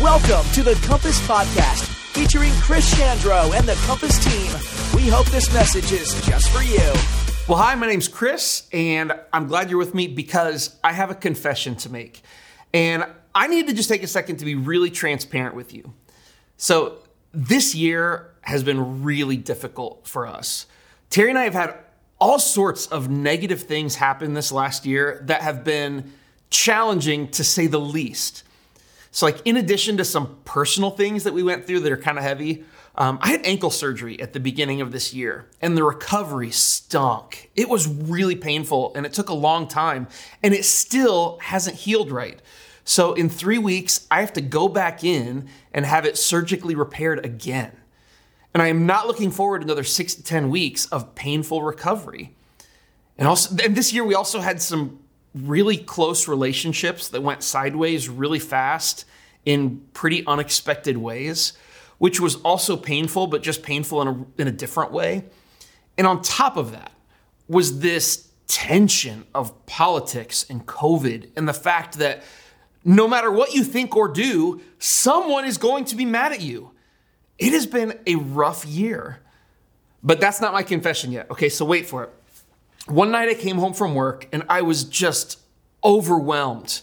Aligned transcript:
Welcome 0.00 0.50
to 0.52 0.62
the 0.62 0.80
Compass 0.86 1.20
Podcast, 1.26 1.84
featuring 2.14 2.50
Chris 2.54 2.94
Chandro 2.94 3.54
and 3.54 3.68
the 3.68 3.74
Compass 3.86 4.18
team. 4.24 4.50
We 4.96 5.06
hope 5.10 5.26
this 5.26 5.52
message 5.52 5.92
is 5.92 6.14
just 6.26 6.48
for 6.48 6.62
you. 6.62 6.78
Well, 7.46 7.58
hi, 7.58 7.74
my 7.74 7.86
name's 7.86 8.08
Chris, 8.08 8.66
and 8.72 9.12
I'm 9.34 9.48
glad 9.48 9.68
you're 9.68 9.78
with 9.78 9.94
me 9.94 10.06
because 10.08 10.76
I 10.82 10.94
have 10.94 11.10
a 11.10 11.14
confession 11.14 11.76
to 11.76 11.92
make. 11.92 12.22
And 12.72 13.04
I 13.34 13.48
need 13.48 13.66
to 13.68 13.74
just 13.74 13.90
take 13.90 14.02
a 14.02 14.06
second 14.06 14.38
to 14.38 14.46
be 14.46 14.54
really 14.54 14.90
transparent 14.90 15.54
with 15.54 15.74
you. 15.74 15.92
So, 16.56 17.00
this 17.34 17.74
year 17.74 18.30
has 18.40 18.64
been 18.64 19.02
really 19.02 19.36
difficult 19.36 20.08
for 20.08 20.26
us. 20.26 20.64
Terry 21.10 21.28
and 21.28 21.38
I 21.38 21.44
have 21.44 21.54
had 21.54 21.76
all 22.18 22.38
sorts 22.38 22.86
of 22.86 23.10
negative 23.10 23.64
things 23.64 23.96
happen 23.96 24.32
this 24.32 24.50
last 24.50 24.86
year 24.86 25.20
that 25.26 25.42
have 25.42 25.64
been 25.64 26.12
challenging 26.50 27.28
to 27.28 27.44
say 27.44 27.66
the 27.66 27.80
least. 27.80 28.42
So, 29.12 29.26
like, 29.26 29.40
in 29.44 29.56
addition 29.56 29.96
to 29.96 30.04
some 30.04 30.38
personal 30.44 30.90
things 30.90 31.24
that 31.24 31.34
we 31.34 31.42
went 31.42 31.66
through 31.66 31.80
that 31.80 31.92
are 31.92 31.96
kind 31.96 32.18
of 32.18 32.22
heavy, 32.24 32.64
um, 32.96 33.18
I 33.22 33.30
had 33.30 33.44
ankle 33.44 33.70
surgery 33.70 34.20
at 34.20 34.32
the 34.32 34.40
beginning 34.40 34.80
of 34.80 34.92
this 34.92 35.14
year, 35.14 35.46
and 35.60 35.76
the 35.76 35.82
recovery 35.82 36.50
stunk. 36.50 37.50
It 37.56 37.68
was 37.68 37.88
really 37.88 38.36
painful, 38.36 38.92
and 38.94 39.06
it 39.06 39.12
took 39.12 39.28
a 39.28 39.34
long 39.34 39.66
time, 39.66 40.06
and 40.42 40.54
it 40.54 40.64
still 40.64 41.38
hasn't 41.42 41.76
healed 41.76 42.10
right. 42.10 42.40
So, 42.84 43.12
in 43.14 43.28
three 43.28 43.58
weeks, 43.58 44.06
I 44.10 44.20
have 44.20 44.32
to 44.34 44.40
go 44.40 44.68
back 44.68 45.02
in 45.02 45.48
and 45.72 45.84
have 45.86 46.04
it 46.04 46.18
surgically 46.18 46.74
repaired 46.74 47.24
again. 47.24 47.72
And 48.52 48.62
I 48.62 48.68
am 48.68 48.86
not 48.86 49.06
looking 49.06 49.30
forward 49.30 49.60
to 49.60 49.64
another 49.64 49.84
six 49.84 50.14
to 50.14 50.22
10 50.22 50.50
weeks 50.50 50.86
of 50.86 51.14
painful 51.14 51.62
recovery. 51.62 52.34
And 53.16 53.28
also, 53.28 53.56
and 53.62 53.76
this 53.76 53.92
year 53.92 54.02
we 54.02 54.14
also 54.14 54.40
had 54.40 54.60
some 54.60 55.00
really 55.34 55.76
close 55.76 56.26
relationships 56.26 57.08
that 57.08 57.22
went 57.22 57.42
sideways 57.42 58.08
really 58.08 58.38
fast 58.38 59.04
in 59.44 59.80
pretty 59.94 60.26
unexpected 60.26 60.96
ways, 60.96 61.52
which 61.98 62.20
was 62.20 62.36
also 62.36 62.76
painful, 62.76 63.26
but 63.26 63.42
just 63.42 63.62
painful 63.62 64.02
in 64.02 64.08
a, 64.08 64.40
in 64.42 64.48
a 64.48 64.52
different 64.52 64.92
way. 64.92 65.24
And 65.96 66.06
on 66.06 66.22
top 66.22 66.56
of 66.56 66.72
that 66.72 66.92
was 67.48 67.80
this 67.80 68.28
tension 68.46 69.24
of 69.34 69.66
politics 69.66 70.44
and 70.50 70.66
COVID 70.66 71.30
and 71.36 71.48
the 71.48 71.52
fact 71.52 71.98
that 71.98 72.22
no 72.84 73.06
matter 73.06 73.30
what 73.30 73.54
you 73.54 73.62
think 73.62 73.94
or 73.94 74.08
do, 74.08 74.60
someone 74.78 75.44
is 75.44 75.58
going 75.58 75.84
to 75.86 75.96
be 75.96 76.04
mad 76.04 76.32
at 76.32 76.40
you. 76.40 76.72
It 77.38 77.52
has 77.52 77.66
been 77.66 77.98
a 78.06 78.16
rough 78.16 78.64
year. 78.64 79.20
But 80.02 80.20
that's 80.20 80.40
not 80.40 80.52
my 80.52 80.62
confession 80.62 81.12
yet. 81.12 81.30
Okay, 81.30 81.48
so 81.48 81.64
wait 81.64 81.86
for 81.86 82.04
it. 82.04 82.10
One 82.86 83.10
night 83.10 83.28
I 83.28 83.34
came 83.34 83.58
home 83.58 83.74
from 83.74 83.94
work 83.94 84.28
and 84.32 84.42
I 84.48 84.62
was 84.62 84.84
just 84.84 85.38
overwhelmed 85.84 86.80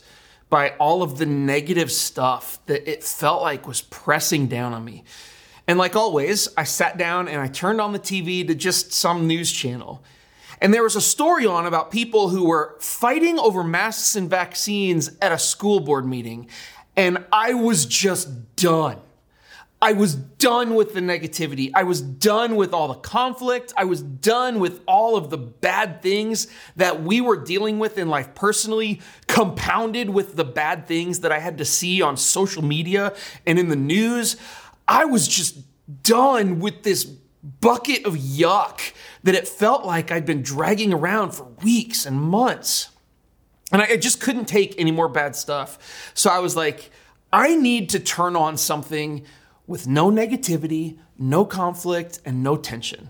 by 0.50 0.70
all 0.80 1.04
of 1.04 1.18
the 1.18 1.26
negative 1.26 1.92
stuff 1.92 2.60
that 2.68 2.90
it 2.90 3.04
felt 3.04 3.42
like 3.42 3.68
was 3.68 3.82
pressing 3.82 4.48
down 4.48 4.74
on 4.74 4.86
me. 4.86 5.04
And 5.68 5.78
like 5.78 5.96
always, 5.96 6.48
I 6.56 6.64
sat 6.64 6.98
down 6.98 7.28
and 7.28 7.42
I 7.42 7.48
turned 7.48 7.82
on 7.82 7.92
the 7.92 8.00
TV 8.00 8.48
to 8.48 8.56
just 8.56 8.94
some 8.94 9.28
news 9.28 9.52
channel. 9.52 10.04
And 10.62 10.74
there 10.74 10.84
was 10.84 10.96
a 10.96 11.02
story 11.02 11.46
on 11.46 11.66
about 11.66 11.92
people 11.92 12.30
who 12.30 12.46
were 12.46 12.78
fighting 12.80 13.38
over 13.38 13.64
masks 13.64 14.16
and 14.16 14.30
vaccines 14.30 15.12
at 15.22 15.32
a 15.32 15.38
school 15.38 15.82
board 15.82 16.06
meeting. 16.06 16.48
And 16.96 17.26
I 17.32 17.54
was 17.54 17.86
just 17.86 18.56
done. 18.56 18.98
I 19.80 19.94
was 19.94 20.16
done 20.16 20.74
with 20.74 20.96
the 20.96 21.02
negativity. 21.02 21.70
I 21.76 21.84
was 21.84 22.02
done 22.02 22.56
with 22.56 22.74
all 22.74 22.88
the 22.88 22.96
conflict. 22.96 23.74
I 23.78 23.84
was 23.84 24.02
done 24.02 24.60
with 24.60 24.82
all 24.88 25.16
of 25.16 25.30
the 25.30 25.38
bad 25.38 26.02
things 26.02 26.48
that 26.78 27.04
we 27.04 27.22
were 27.22 27.38
dealing 27.38 27.78
with 27.78 28.00
in 28.00 28.10
life 28.10 28.34
personally, 28.34 29.02
compounded 29.28 30.10
with 30.10 30.36
the 30.36 30.44
bad 30.44 30.88
things 30.88 31.20
that 31.20 31.32
I 31.32 31.38
had 31.38 31.60
to 31.60 31.66
see 31.66 32.02
on 32.02 32.18
social 32.18 32.64
media 32.64 33.14
and 33.46 33.60
in 33.60 33.70
the 33.70 33.76
news. 33.76 34.36
I 34.88 35.06
was 35.06 35.28
just 35.28 35.60
done 36.02 36.60
with 36.60 36.82
this 36.82 37.06
bucket 37.06 38.06
of 38.06 38.16
yuck 38.16 38.94
that 39.24 39.36
it 39.36 39.48
felt 39.48 39.86
like 39.86 40.12
I'd 40.12 40.26
been 40.26 40.42
dragging 40.42 40.92
around 40.92 41.32
for 41.32 41.44
weeks 41.64 42.06
and 42.08 42.20
months. 42.20 42.90
And 43.72 43.82
I 43.82 43.98
just 43.98 44.22
couldn't 44.22 44.46
take 44.46 44.74
any 44.80 44.92
more 44.92 45.10
bad 45.10 45.36
stuff. 45.36 46.12
So 46.16 46.32
I 46.32 46.40
was 46.40 46.56
like, 46.56 46.90
I 47.32 47.56
need 47.56 47.90
to 47.90 48.00
turn 48.00 48.36
on 48.36 48.58
something 48.58 49.26
with 49.68 49.86
no 49.86 50.10
negativity, 50.10 50.98
no 51.18 51.46
conflict, 51.46 52.20
and 52.26 52.42
no 52.42 52.56
tension. 52.56 53.10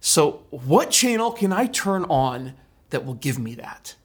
So, 0.00 0.44
what 0.50 0.90
channel 0.90 1.32
can 1.32 1.52
I 1.52 1.66
turn 1.66 2.04
on 2.04 2.54
that 2.90 3.04
will 3.04 3.14
give 3.14 3.38
me 3.38 3.56
that? 3.56 3.96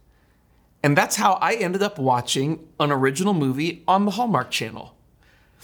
And 0.83 0.97
that's 0.97 1.15
how 1.15 1.33
I 1.33 1.53
ended 1.53 1.83
up 1.83 1.99
watching 1.99 2.67
an 2.79 2.91
original 2.91 3.35
movie 3.35 3.83
on 3.87 4.05
the 4.05 4.11
Hallmark 4.11 4.49
Channel. 4.49 4.95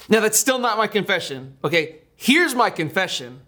Now, 0.09 0.19
that's 0.19 0.37
still 0.37 0.59
not 0.59 0.77
my 0.77 0.85
confession. 0.85 1.57
Okay, 1.63 1.97
here's 2.15 2.53
my 2.53 2.69
confession 2.69 3.41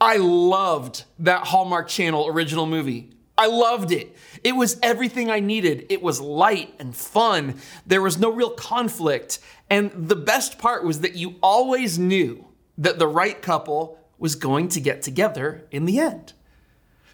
I 0.00 0.16
loved 0.16 1.04
that 1.18 1.46
Hallmark 1.48 1.88
Channel 1.88 2.28
original 2.28 2.66
movie. 2.66 3.10
I 3.38 3.46
loved 3.46 3.92
it. 3.92 4.16
It 4.42 4.52
was 4.52 4.78
everything 4.82 5.30
I 5.30 5.40
needed. 5.40 5.86
It 5.90 6.00
was 6.00 6.20
light 6.20 6.74
and 6.78 6.96
fun. 6.96 7.60
There 7.86 8.00
was 8.00 8.18
no 8.18 8.30
real 8.30 8.50
conflict. 8.50 9.38
And 9.68 9.90
the 10.08 10.16
best 10.16 10.58
part 10.58 10.84
was 10.84 11.00
that 11.00 11.16
you 11.16 11.36
always 11.42 11.98
knew 11.98 12.46
that 12.78 12.98
the 12.98 13.08
right 13.08 13.40
couple 13.40 13.98
was 14.18 14.34
going 14.34 14.68
to 14.68 14.80
get 14.80 15.02
together 15.02 15.66
in 15.70 15.84
the 15.84 15.98
end. 15.98 16.32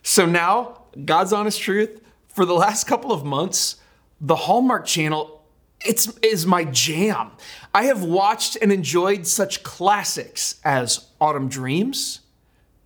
So 0.03 0.27
now, 0.27 0.83
God's 1.05 1.33
honest 1.33 1.61
truth, 1.61 2.01
for 2.29 2.45
the 2.45 2.55
last 2.55 2.85
couple 2.85 3.12
of 3.12 3.25
months, 3.25 3.77
the 4.21 4.37
Hallmark 4.37 4.87
Channel 4.87 5.43
it's 5.85 6.17
is 6.19 6.47
my 6.47 6.65
jam. 6.65 7.33
I 7.75 7.85
have 7.85 8.05
watched 8.05 8.57
and 8.61 8.73
enjoyed 8.73 9.27
such 9.27 9.62
classics 9.62 10.61
as 10.65 11.09
Autumn 11.21 11.49
Dreams, 11.49 12.21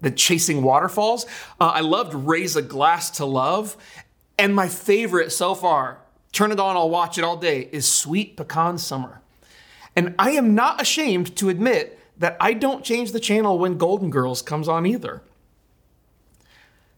The 0.01 0.11
Chasing 0.11 0.63
Waterfalls. 0.63 1.27
Uh, 1.61 1.67
I 1.67 1.81
loved 1.81 2.15
Raise 2.15 2.57
a 2.57 2.63
Glass 2.63 3.11
to 3.13 3.25
Love, 3.25 3.77
and 4.39 4.55
my 4.55 4.69
favorite 4.69 5.33
so 5.33 5.55
far, 5.55 6.01
turn 6.33 6.53
it 6.53 6.61
on, 6.61 6.77
I'll 6.77 6.91
watch 6.91 7.19
it 7.19 7.25
all 7.25 7.37
day, 7.37 7.69
is 7.73 7.91
Sweet 7.91 8.37
Pecan 8.37 8.79
Summer. 8.79 9.21
And 9.97 10.15
I 10.19 10.33
am 10.33 10.55
not 10.55 10.81
ashamed 10.81 11.35
to 11.37 11.49
admit 11.49 11.99
that 12.19 12.37
I 12.39 12.53
don't 12.53 12.85
change 12.85 13.13
the 13.13 13.21
channel 13.21 13.59
when 13.59 13.79
Golden 13.79 14.11
Girls 14.11 14.43
comes 14.43 14.69
on 14.69 14.87
either. 14.87 15.23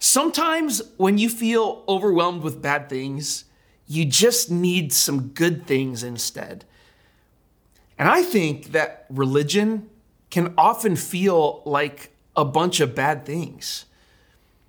Sometimes 0.00 0.82
when 0.96 1.16
you 1.18 1.28
feel 1.28 1.84
overwhelmed 1.88 2.42
with 2.42 2.60
bad 2.60 2.88
things, 2.88 3.44
you 3.86 4.04
just 4.04 4.50
need 4.50 4.92
some 4.92 5.28
good 5.28 5.66
things 5.66 6.02
instead. 6.02 6.64
And 7.98 8.08
I 8.08 8.22
think 8.22 8.72
that 8.72 9.06
religion 9.08 9.88
can 10.30 10.54
often 10.56 10.94
feel 10.94 11.62
like 11.64 12.10
a 12.36 12.44
bunch 12.44 12.80
of 12.80 12.94
bad 12.94 13.24
things. 13.24 13.86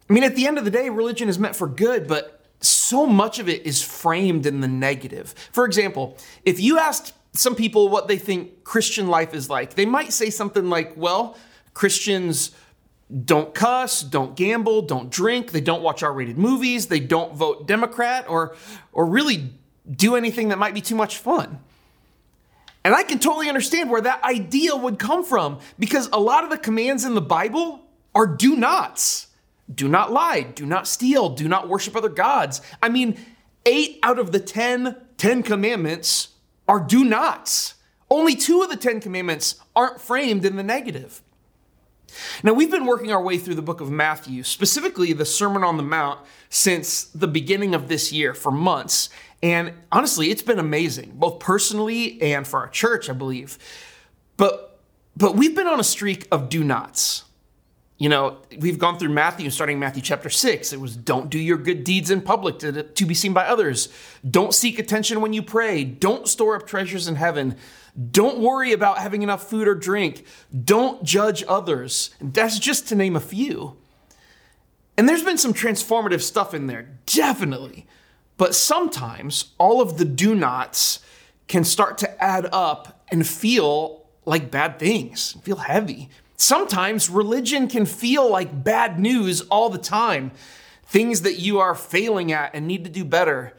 I 0.10 0.14
mean, 0.14 0.24
at 0.24 0.36
the 0.36 0.48
end 0.48 0.58
of 0.58 0.66
the 0.66 0.72
day, 0.72 0.90
religion 0.90 1.30
is 1.30 1.38
meant 1.38 1.56
for 1.56 1.68
good, 1.68 2.08
but 2.08 2.44
so 2.62 3.06
much 3.06 3.38
of 3.38 3.48
it 3.48 3.66
is 3.66 3.84
framed 3.84 4.46
in 4.46 4.62
the 4.62 4.68
negative. 4.68 5.36
For 5.52 5.66
example, 5.66 6.18
if 6.44 6.60
you 6.60 6.80
asked 6.80 7.14
some 7.40 7.56
people 7.56 7.90
what 7.90 8.08
they 8.08 8.18
think 8.18 8.64
Christian 8.64 9.08
life 9.08 9.34
is 9.34 9.50
like. 9.50 9.76
They 9.76 9.86
might 9.86 10.14
say 10.14 10.30
something 10.30 10.70
like, 10.70 10.96
well, 10.96 11.38
Christians 11.74 12.52
don't 13.26 13.54
cuss, 13.56 14.02
don't 14.02 14.36
gamble, 14.36 14.84
don't 14.84 15.10
drink, 15.10 15.52
they 15.52 15.62
don't 15.62 15.82
watch 15.82 16.04
R-rated 16.04 16.38
movies, 16.38 16.88
they 16.88 17.00
don't 17.00 17.34
vote 17.34 17.68
Democrat 17.68 18.26
or 18.30 18.56
or 18.92 19.06
really 19.06 19.52
do 19.90 20.16
anything 20.16 20.50
that 20.50 20.60
might 20.60 20.74
be 20.74 20.82
too 20.82 20.96
much 20.96 21.18
fun. 21.18 21.60
And 22.84 22.94
I 22.94 23.04
can 23.04 23.20
totally 23.20 23.50
understand 23.50 23.90
where 23.90 24.02
that 24.02 24.24
idea 24.24 24.76
would 24.76 25.00
come 25.00 25.24
from 25.24 25.60
because 25.78 26.08
a 26.14 26.20
lot 26.20 26.44
of 26.44 26.50
the 26.50 26.58
commands 26.58 27.04
in 27.04 27.16
the 27.16 27.22
Bible 27.22 27.82
are 28.14 28.28
do 28.28 28.56
nots. 28.56 29.28
Do 29.74 29.88
not 29.88 30.12
lie, 30.12 30.42
do 30.42 30.66
not 30.66 30.88
steal, 30.88 31.30
do 31.30 31.48
not 31.48 31.68
worship 31.68 31.96
other 31.96 32.10
gods. 32.10 32.62
I 32.82 32.90
mean, 32.90 33.18
8 33.66 34.00
out 34.04 34.20
of 34.20 34.32
the 34.32 34.40
10 34.40 34.96
10 35.18 35.44
commandments 35.44 36.30
are 36.70 36.80
do 36.80 37.04
nots. 37.04 37.74
Only 38.12 38.36
two 38.36 38.62
of 38.62 38.70
the 38.70 38.78
Ten 38.78 39.02
Commandments 39.02 39.56
aren't 39.76 40.00
framed 40.00 40.46
in 40.46 40.56
the 40.56 40.64
negative. 40.64 41.22
Now, 42.44 42.54
we've 42.54 42.72
been 42.72 42.86
working 42.86 43.12
our 43.12 43.22
way 43.22 43.38
through 43.38 43.56
the 43.56 43.62
book 43.62 43.82
of 43.82 43.90
Matthew, 43.90 44.44
specifically 44.44 45.12
the 45.14 45.26
Sermon 45.26 45.64
on 45.64 45.78
the 45.78 45.84
Mount, 45.84 46.20
since 46.50 47.06
the 47.06 47.28
beginning 47.28 47.74
of 47.74 47.88
this 47.88 48.14
year 48.14 48.34
for 48.34 48.52
months. 48.52 49.10
And 49.42 49.74
honestly, 49.92 50.30
it's 50.30 50.42
been 50.44 50.60
amazing, 50.60 51.14
both 51.16 51.40
personally 51.40 52.22
and 52.22 52.48
for 52.48 52.60
our 52.60 52.70
church, 52.70 53.10
I 53.10 53.14
believe. 53.14 53.58
But, 54.38 54.80
but 55.18 55.36
we've 55.36 55.56
been 55.56 55.68
on 55.68 55.80
a 55.80 55.84
streak 55.84 56.28
of 56.32 56.50
do 56.50 56.64
nots. 56.64 57.26
You 58.00 58.08
know, 58.08 58.38
we've 58.58 58.80
gone 58.80 58.98
through 58.98 59.10
Matthew, 59.10 59.50
starting 59.50 59.78
Matthew 59.78 60.02
chapter 60.02 60.30
6. 60.30 60.72
It 60.72 60.80
was 60.80 60.96
don't 60.96 61.30
do 61.30 61.38
your 61.38 61.58
good 61.58 61.84
deeds 61.84 62.10
in 62.10 62.22
public 62.22 62.58
to, 62.60 62.84
to 62.84 63.06
be 63.06 63.14
seen 63.14 63.34
by 63.34 63.46
others. 63.46 63.90
Don't 64.28 64.54
seek 64.54 64.80
attention 64.80 65.20
when 65.20 65.34
you 65.34 65.44
pray. 65.44 65.84
Don't 65.84 66.26
store 66.26 66.56
up 66.56 66.66
treasures 66.66 67.10
in 67.10 67.16
heaven. 67.16 67.58
Don't 68.12 68.40
worry 68.40 68.72
about 68.72 69.00
having 69.00 69.22
enough 69.22 69.50
food 69.50 69.68
or 69.68 69.76
drink. 69.76 70.26
Don't 70.64 71.04
judge 71.04 71.44
others. 71.46 72.12
That's 72.22 72.58
just 72.58 72.88
to 72.88 72.96
name 72.96 73.18
a 73.18 73.20
few. 73.20 73.76
And 74.98 75.08
there's 75.08 75.24
been 75.24 75.38
some 75.38 75.54
transformative 75.54 76.22
stuff 76.22 76.54
in 76.54 76.68
there, 76.68 76.90
definitely. 77.06 77.86
But 78.38 78.56
sometimes 78.56 79.52
all 79.58 79.82
of 79.82 79.98
the 79.98 80.06
do 80.06 80.36
nots 80.36 81.00
can 81.50 81.66
start 81.66 81.98
to 81.98 82.24
add 82.24 82.48
up 82.54 83.04
and 83.10 83.28
feel 83.28 84.06
like 84.26 84.52
bad 84.52 84.80
things, 84.80 85.34
feel 85.42 85.58
heavy. 85.58 86.10
Sometimes 86.42 87.10
religion 87.10 87.68
can 87.68 87.86
feel 87.86 88.32
like 88.32 88.64
bad 88.64 88.98
news 88.98 89.42
all 89.42 89.70
the 89.70 89.78
time, 89.78 90.32
things 90.86 91.24
that 91.24 91.38
you 91.38 91.60
are 91.60 91.76
failing 91.76 92.32
at 92.32 92.56
and 92.56 92.66
need 92.66 92.86
to 92.86 92.90
do 92.90 93.04
better. 93.04 93.58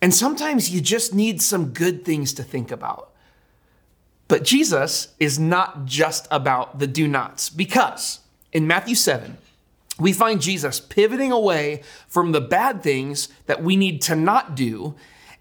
And 0.00 0.14
sometimes 0.14 0.70
you 0.70 0.80
just 0.80 1.14
need 1.14 1.42
some 1.42 1.74
good 1.74 2.06
things 2.06 2.32
to 2.32 2.42
think 2.42 2.70
about. 2.70 3.12
But 4.28 4.44
Jesus 4.44 5.08
is 5.20 5.38
not 5.38 5.84
just 5.84 6.26
about 6.30 6.78
the 6.78 6.86
do 6.86 7.06
nots, 7.06 7.50
because 7.50 8.20
in 8.50 8.66
Matthew 8.66 8.94
7, 8.94 9.36
we 10.00 10.14
find 10.14 10.40
Jesus 10.40 10.80
pivoting 10.80 11.32
away 11.32 11.82
from 12.08 12.32
the 12.32 12.40
bad 12.40 12.82
things 12.82 13.28
that 13.44 13.62
we 13.62 13.76
need 13.76 14.00
to 14.02 14.16
not 14.16 14.54
do 14.54 14.94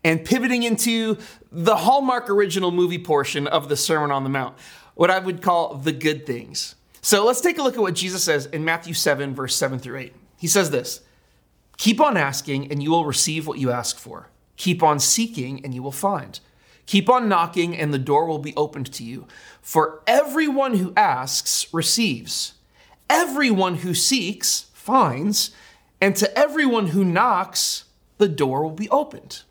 and 0.03 0.25
pivoting 0.25 0.63
into 0.63 1.17
the 1.53 1.77
Hallmark 1.77 2.29
original 2.29 2.71
movie 2.71 2.99
portion 2.99 3.47
of 3.47 3.69
the 3.69 3.77
Sermon 3.77 4.11
on 4.11 4.25
the 4.25 4.29
Mount, 4.29 4.57
what 4.95 5.11
I 5.11 5.19
would 5.19 5.41
call 5.41 5.75
the 5.75 5.91
good 5.91 6.25
things. 6.25 6.75
So 7.01 7.23
let's 7.23 7.41
take 7.41 7.59
a 7.59 7.61
look 7.61 7.75
at 7.75 7.81
what 7.81 7.93
Jesus 7.93 8.23
says 8.23 8.47
in 8.47 8.65
Matthew 8.65 8.95
7, 8.95 9.35
verse 9.35 9.55
7 9.55 9.77
through 9.77 9.99
8. 9.99 10.15
He 10.37 10.47
says 10.47 10.71
this 10.71 11.01
Keep 11.77 12.01
on 12.01 12.17
asking, 12.17 12.71
and 12.71 12.81
you 12.81 12.89
will 12.89 13.05
receive 13.05 13.45
what 13.45 13.59
you 13.59 13.71
ask 13.71 13.97
for. 13.97 14.29
Keep 14.57 14.81
on 14.81 14.99
seeking, 14.99 15.63
and 15.63 15.75
you 15.75 15.83
will 15.83 15.91
find. 15.91 16.39
Keep 16.85 17.09
on 17.09 17.27
knocking, 17.27 17.75
and 17.75 17.93
the 17.93 17.99
door 17.99 18.25
will 18.25 18.39
be 18.39 18.55
opened 18.55 18.91
to 18.93 19.03
you. 19.03 19.27
For 19.61 20.01
everyone 20.07 20.75
who 20.75 20.93
asks 20.95 21.71
receives, 21.73 22.53
everyone 23.09 23.75
who 23.75 23.93
seeks 23.93 24.67
finds, 24.73 25.51
and 25.99 26.15
to 26.15 26.37
everyone 26.37 26.87
who 26.87 27.03
knocks, 27.03 27.85
the 28.17 28.27
door 28.27 28.63
will 28.63 28.71
be 28.71 28.89
opened. 28.89 29.41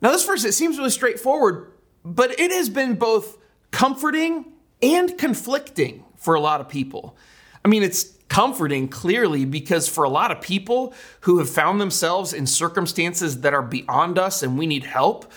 Now, 0.00 0.12
this 0.12 0.24
verse, 0.24 0.44
it 0.44 0.52
seems 0.52 0.78
really 0.78 0.90
straightforward, 0.90 1.72
but 2.04 2.38
it 2.38 2.52
has 2.52 2.68
been 2.68 2.94
both 2.94 3.37
comforting 3.70 4.52
and 4.82 5.16
conflicting 5.18 6.04
for 6.16 6.34
a 6.34 6.40
lot 6.40 6.60
of 6.60 6.68
people. 6.68 7.16
I 7.64 7.68
mean, 7.68 7.82
it's 7.82 8.16
comforting 8.28 8.88
clearly 8.88 9.44
because 9.44 9.88
for 9.88 10.04
a 10.04 10.08
lot 10.08 10.30
of 10.30 10.40
people 10.40 10.94
who 11.20 11.38
have 11.38 11.48
found 11.48 11.80
themselves 11.80 12.32
in 12.32 12.46
circumstances 12.46 13.40
that 13.40 13.54
are 13.54 13.62
beyond 13.62 14.18
us 14.18 14.42
and 14.42 14.58
we 14.58 14.66
need 14.66 14.84
help, 14.84 15.32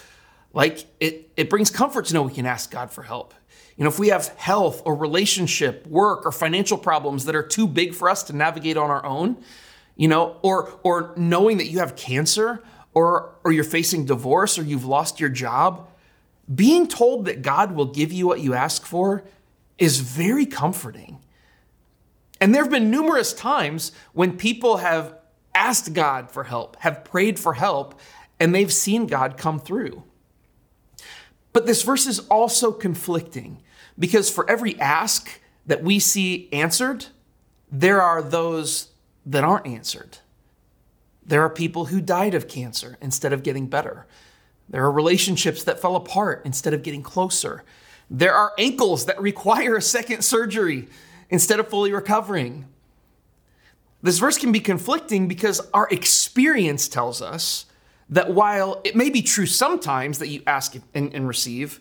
like 0.54 0.86
it, 1.00 1.32
it 1.38 1.50
brings 1.50 1.70
comfort 1.70 2.06
to 2.06 2.14
know 2.14 2.24
we 2.24 2.34
can 2.34 2.46
ask 2.46 2.70
God 2.70 2.92
for 2.92 3.04
help. 3.04 3.34
You 3.78 3.86
know, 3.86 3.90
if 3.90 3.98
we 3.98 4.10
have 4.10 4.28
health 4.38 4.82
or 4.86 4.96
relationship, 4.96 5.88
work, 5.88 6.26
or 6.26 6.32
financial 6.32 6.78
problems 6.78 7.26
that 7.26 7.36
are 7.36 7.44
too 7.44 7.68
big 7.68 7.96
for 7.96 8.10
us 8.10 8.24
to 8.24 8.36
navigate 8.36 8.78
on 8.78 8.92
our 8.92 9.04
own, 9.06 9.38
you 9.96 10.08
know, 10.08 10.38
or 10.42 10.80
or 10.84 11.14
knowing 11.16 11.58
that 11.58 11.68
you 11.68 11.80
have 11.80 11.96
cancer 11.96 12.62
or 12.94 13.36
or 13.44 13.52
you're 13.52 13.64
facing 13.64 14.06
divorce 14.06 14.60
or 14.60 14.64
you've 14.64 14.86
lost 14.86 15.20
your 15.20 15.30
job, 15.30 15.88
being 16.54 16.88
told 16.88 17.26
that 17.26 17.42
God 17.42 17.74
will 17.74 17.86
give 17.86 18.12
you 18.12 18.28
what 18.28 18.42
you 18.42 18.54
ask 18.54 18.86
for 18.86 19.24
is 19.78 20.00
very 20.00 20.46
comforting. 20.46 21.20
And 22.40 22.54
there 22.54 22.64
have 22.64 22.72
been 22.72 22.92
numerous 22.92 23.34
times 23.34 23.92
when 24.14 24.38
people 24.38 24.78
have 24.78 25.16
asked 25.54 25.94
God 25.94 26.32
for 26.32 26.46
help, 26.46 26.76
have 26.78 27.04
prayed 27.04 27.40
for 27.40 27.54
help, 27.54 28.00
and 28.40 28.54
they've 28.54 28.74
seen 28.74 29.06
God 29.06 29.38
come 29.38 29.60
through. 29.60 30.04
But 31.54 31.66
this 31.66 31.84
verse 31.84 32.08
is 32.08 32.20
also 32.30 32.72
conflicting 32.72 33.62
because 34.00 34.30
for 34.30 34.50
every 34.50 34.80
ask 34.80 35.40
that 35.66 35.84
we 35.84 36.00
see 36.00 36.50
answered, 36.52 37.08
there 37.72 38.02
are 38.02 38.22
those 38.22 38.90
that 39.26 39.44
aren't 39.44 39.68
answered. 39.68 40.18
There 41.24 41.44
are 41.44 41.50
people 41.50 41.86
who 41.86 42.02
died 42.02 42.34
of 42.34 42.48
cancer 42.48 42.98
instead 43.02 43.34
of 43.34 43.44
getting 43.44 43.68
better. 43.68 44.08
There 44.70 44.84
are 44.84 44.92
relationships 44.92 45.64
that 45.64 45.82
fell 45.82 45.96
apart 45.96 46.44
instead 46.46 46.74
of 46.74 46.84
getting 46.84 47.04
closer. 47.04 47.64
There 48.10 48.34
are 48.34 48.54
ankles 48.58 49.06
that 49.06 49.22
require 49.22 49.76
a 49.76 49.82
second 49.82 50.24
surgery 50.24 50.88
instead 51.30 51.60
of 51.60 51.70
fully 51.70 51.94
recovering. 51.94 52.66
This 54.04 54.20
verse 54.20 54.38
can 54.38 54.52
be 54.52 54.60
conflicting 54.60 55.28
because 55.28 55.62
our 55.74 55.88
experience 55.90 56.88
tells 56.88 57.22
us 57.22 57.66
that 58.10 58.34
while 58.34 58.82
it 58.84 58.96
may 58.96 59.10
be 59.10 59.22
true 59.22 59.46
sometimes 59.46 60.20
that 60.20 60.28
you 60.28 60.42
ask 60.46 60.76
and, 60.94 61.14
and, 61.14 61.28
receive, 61.28 61.80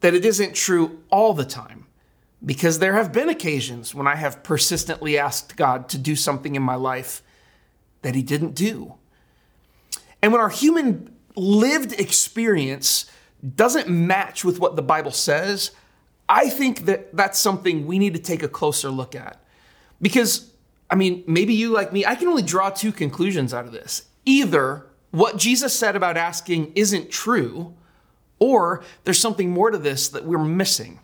that 0.00 0.14
it 0.14 0.24
isn't 0.24 0.54
true 0.54 1.02
all 1.10 1.34
the 1.34 1.44
time. 1.44 1.86
Because 2.44 2.78
there 2.78 2.94
have 2.94 3.12
been 3.12 3.28
occasions 3.28 3.94
when 3.94 4.06
I 4.06 4.14
have 4.14 4.42
persistently 4.42 5.18
asked 5.18 5.56
God 5.56 5.88
to 5.90 5.98
do 5.98 6.16
something 6.16 6.54
in 6.54 6.62
my 6.62 6.76
life 6.76 7.22
that 8.02 8.14
He 8.14 8.22
didn't 8.22 8.54
do. 8.54 8.94
And 10.22 10.32
when 10.32 10.40
our 10.40 10.48
human 10.48 11.14
lived 11.36 11.92
experience 11.92 13.10
doesn't 13.56 13.88
match 13.88 14.44
with 14.44 14.58
what 14.58 14.76
the 14.76 14.82
Bible 14.82 15.12
says, 15.12 15.72
I 16.28 16.48
think 16.48 16.84
that 16.86 17.14
that's 17.16 17.38
something 17.38 17.86
we 17.86 17.98
need 17.98 18.14
to 18.14 18.20
take 18.20 18.42
a 18.42 18.48
closer 18.48 18.90
look 18.90 19.14
at. 19.14 19.42
Because, 20.00 20.52
I 20.88 20.94
mean, 20.94 21.24
maybe 21.26 21.54
you 21.54 21.70
like 21.70 21.92
me, 21.92 22.06
I 22.06 22.14
can 22.14 22.28
only 22.28 22.42
draw 22.42 22.70
two 22.70 22.92
conclusions 22.92 23.52
out 23.52 23.66
of 23.66 23.72
this. 23.72 24.02
Either 24.24 24.86
what 25.10 25.36
Jesus 25.36 25.74
said 25.74 25.96
about 25.96 26.16
asking 26.16 26.72
isn't 26.74 27.10
true, 27.10 27.74
or 28.38 28.82
there's 29.04 29.18
something 29.18 29.50
more 29.50 29.70
to 29.70 29.78
this 29.78 30.08
that 30.08 30.24
we're 30.24 30.38
missing. 30.38 31.00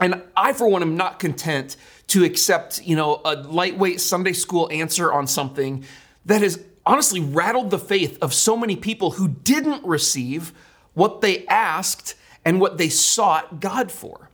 And 0.00 0.22
I, 0.36 0.52
for 0.52 0.68
one, 0.68 0.82
am 0.82 0.96
not 0.96 1.18
content 1.18 1.76
to 2.08 2.24
accept, 2.24 2.82
you 2.82 2.96
know, 2.96 3.20
a 3.24 3.36
lightweight 3.36 4.00
Sunday 4.00 4.32
school 4.32 4.68
answer 4.70 5.12
on 5.12 5.26
something 5.26 5.84
that 6.24 6.42
has 6.42 6.62
honestly 6.86 7.20
rattled 7.20 7.70
the 7.70 7.78
faith 7.78 8.16
of 8.22 8.32
so 8.32 8.56
many 8.56 8.76
people 8.76 9.12
who 9.12 9.28
didn't 9.28 9.84
receive 9.84 10.52
what 10.94 11.20
they 11.20 11.44
asked 11.46 12.14
and 12.44 12.60
what 12.60 12.78
they 12.78 12.88
sought 12.88 13.60
God 13.60 13.90
for. 13.90 14.30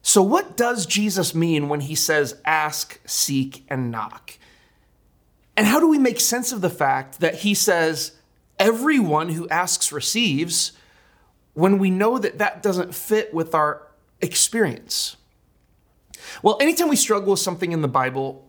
So, 0.00 0.22
what 0.22 0.56
does 0.56 0.86
Jesus 0.86 1.34
mean 1.34 1.68
when 1.68 1.80
he 1.80 1.94
says 1.94 2.40
ask, 2.44 3.00
seek, 3.04 3.64
and 3.68 3.90
knock? 3.90 4.38
And 5.56 5.66
how 5.66 5.80
do 5.80 5.88
we 5.88 5.98
make 5.98 6.20
sense 6.20 6.52
of 6.52 6.60
the 6.60 6.70
fact 6.70 7.20
that 7.20 7.36
he 7.36 7.52
says 7.52 8.12
everyone 8.58 9.30
who 9.30 9.48
asks 9.48 9.92
receives 9.92 10.72
when 11.54 11.78
we 11.78 11.90
know 11.90 12.16
that 12.18 12.38
that 12.38 12.62
doesn't 12.62 12.94
fit 12.94 13.34
with 13.34 13.54
our 13.54 13.88
experience? 14.20 15.16
Well, 16.42 16.58
anytime 16.60 16.88
we 16.88 16.96
struggle 16.96 17.32
with 17.32 17.40
something 17.40 17.72
in 17.72 17.82
the 17.82 17.88
Bible, 17.88 18.47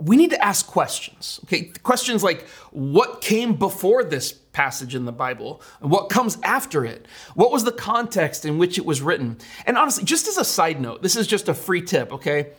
we 0.00 0.16
need 0.16 0.30
to 0.30 0.44
ask 0.44 0.66
questions. 0.66 1.40
Okay, 1.44 1.72
questions 1.82 2.22
like 2.22 2.46
what 2.70 3.20
came 3.20 3.54
before 3.54 4.02
this 4.02 4.32
passage 4.32 4.94
in 4.94 5.04
the 5.04 5.12
Bible? 5.12 5.62
What 5.80 6.08
comes 6.08 6.38
after 6.42 6.84
it? 6.84 7.06
What 7.34 7.52
was 7.52 7.64
the 7.64 7.72
context 7.72 8.44
in 8.44 8.58
which 8.58 8.78
it 8.78 8.86
was 8.86 9.02
written? 9.02 9.38
And 9.66 9.76
honestly, 9.76 10.04
just 10.04 10.26
as 10.26 10.38
a 10.38 10.44
side 10.44 10.80
note, 10.80 11.02
this 11.02 11.16
is 11.16 11.26
just 11.26 11.48
a 11.48 11.54
free 11.54 11.82
tip, 11.82 12.12
okay? 12.12 12.52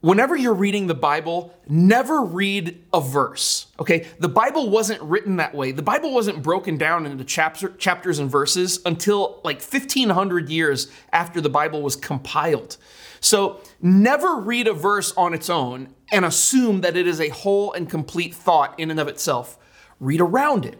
Whenever 0.00 0.36
you're 0.36 0.54
reading 0.54 0.86
the 0.86 0.94
Bible, 0.94 1.54
never 1.68 2.22
read 2.22 2.84
a 2.92 3.00
verse. 3.00 3.66
Okay? 3.80 4.06
The 4.18 4.28
Bible 4.28 4.68
wasn't 4.68 5.00
written 5.02 5.36
that 5.36 5.54
way. 5.54 5.72
The 5.72 5.82
Bible 5.82 6.12
wasn't 6.12 6.42
broken 6.42 6.76
down 6.76 7.06
into 7.06 7.24
chapter, 7.24 7.70
chapters 7.70 8.18
and 8.18 8.30
verses 8.30 8.78
until 8.84 9.40
like 9.42 9.62
1500 9.62 10.50
years 10.50 10.88
after 11.12 11.40
the 11.40 11.48
Bible 11.48 11.82
was 11.82 11.96
compiled. 11.96 12.76
So 13.26 13.60
never 13.82 14.36
read 14.36 14.68
a 14.68 14.72
verse 14.72 15.12
on 15.16 15.34
its 15.34 15.50
own 15.50 15.92
and 16.12 16.24
assume 16.24 16.82
that 16.82 16.96
it 16.96 17.08
is 17.08 17.20
a 17.20 17.30
whole 17.30 17.72
and 17.72 17.90
complete 17.90 18.32
thought 18.32 18.78
in 18.78 18.88
and 18.88 19.00
of 19.00 19.08
itself. 19.08 19.58
Read 19.98 20.20
around 20.20 20.64
it. 20.64 20.78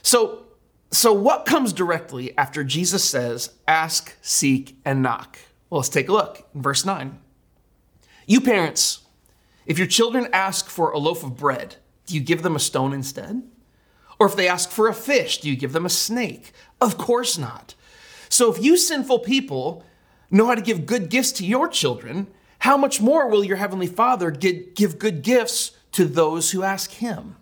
So, 0.00 0.44
so 0.92 1.12
what 1.12 1.46
comes 1.46 1.72
directly 1.72 2.36
after 2.38 2.62
Jesus 2.62 3.02
says, 3.02 3.54
ask, 3.66 4.16
seek, 4.22 4.78
and 4.84 5.02
knock? 5.02 5.36
Well, 5.68 5.80
let's 5.80 5.88
take 5.88 6.08
a 6.08 6.12
look. 6.12 6.48
In 6.54 6.62
verse 6.62 6.84
9. 6.84 7.18
You 8.28 8.40
parents, 8.40 9.00
if 9.66 9.76
your 9.76 9.88
children 9.88 10.28
ask 10.32 10.68
for 10.68 10.92
a 10.92 10.98
loaf 10.98 11.24
of 11.24 11.36
bread, 11.36 11.74
do 12.06 12.14
you 12.14 12.20
give 12.20 12.42
them 12.42 12.54
a 12.54 12.60
stone 12.60 12.92
instead? 12.92 13.42
Or 14.20 14.28
if 14.28 14.36
they 14.36 14.46
ask 14.46 14.70
for 14.70 14.86
a 14.86 14.94
fish, 14.94 15.40
do 15.40 15.50
you 15.50 15.56
give 15.56 15.72
them 15.72 15.86
a 15.86 15.90
snake? 15.90 16.52
Of 16.80 16.96
course 16.98 17.36
not. 17.36 17.74
So 18.28 18.52
if 18.52 18.62
you 18.62 18.76
sinful 18.76 19.18
people 19.18 19.84
know 20.30 20.46
how 20.46 20.54
to 20.54 20.62
give 20.62 20.86
good 20.86 21.08
gifts 21.08 21.32
to 21.32 21.46
your 21.46 21.68
children, 21.68 22.28
how 22.60 22.76
much 22.76 23.00
more 23.00 23.28
will 23.28 23.44
your 23.44 23.56
Heavenly 23.56 23.86
Father 23.86 24.30
give 24.30 24.98
good 24.98 25.22
gifts 25.22 25.72
to 25.92 26.04
those 26.04 26.50
who 26.50 26.62
ask 26.62 26.90
Him? 26.92 27.36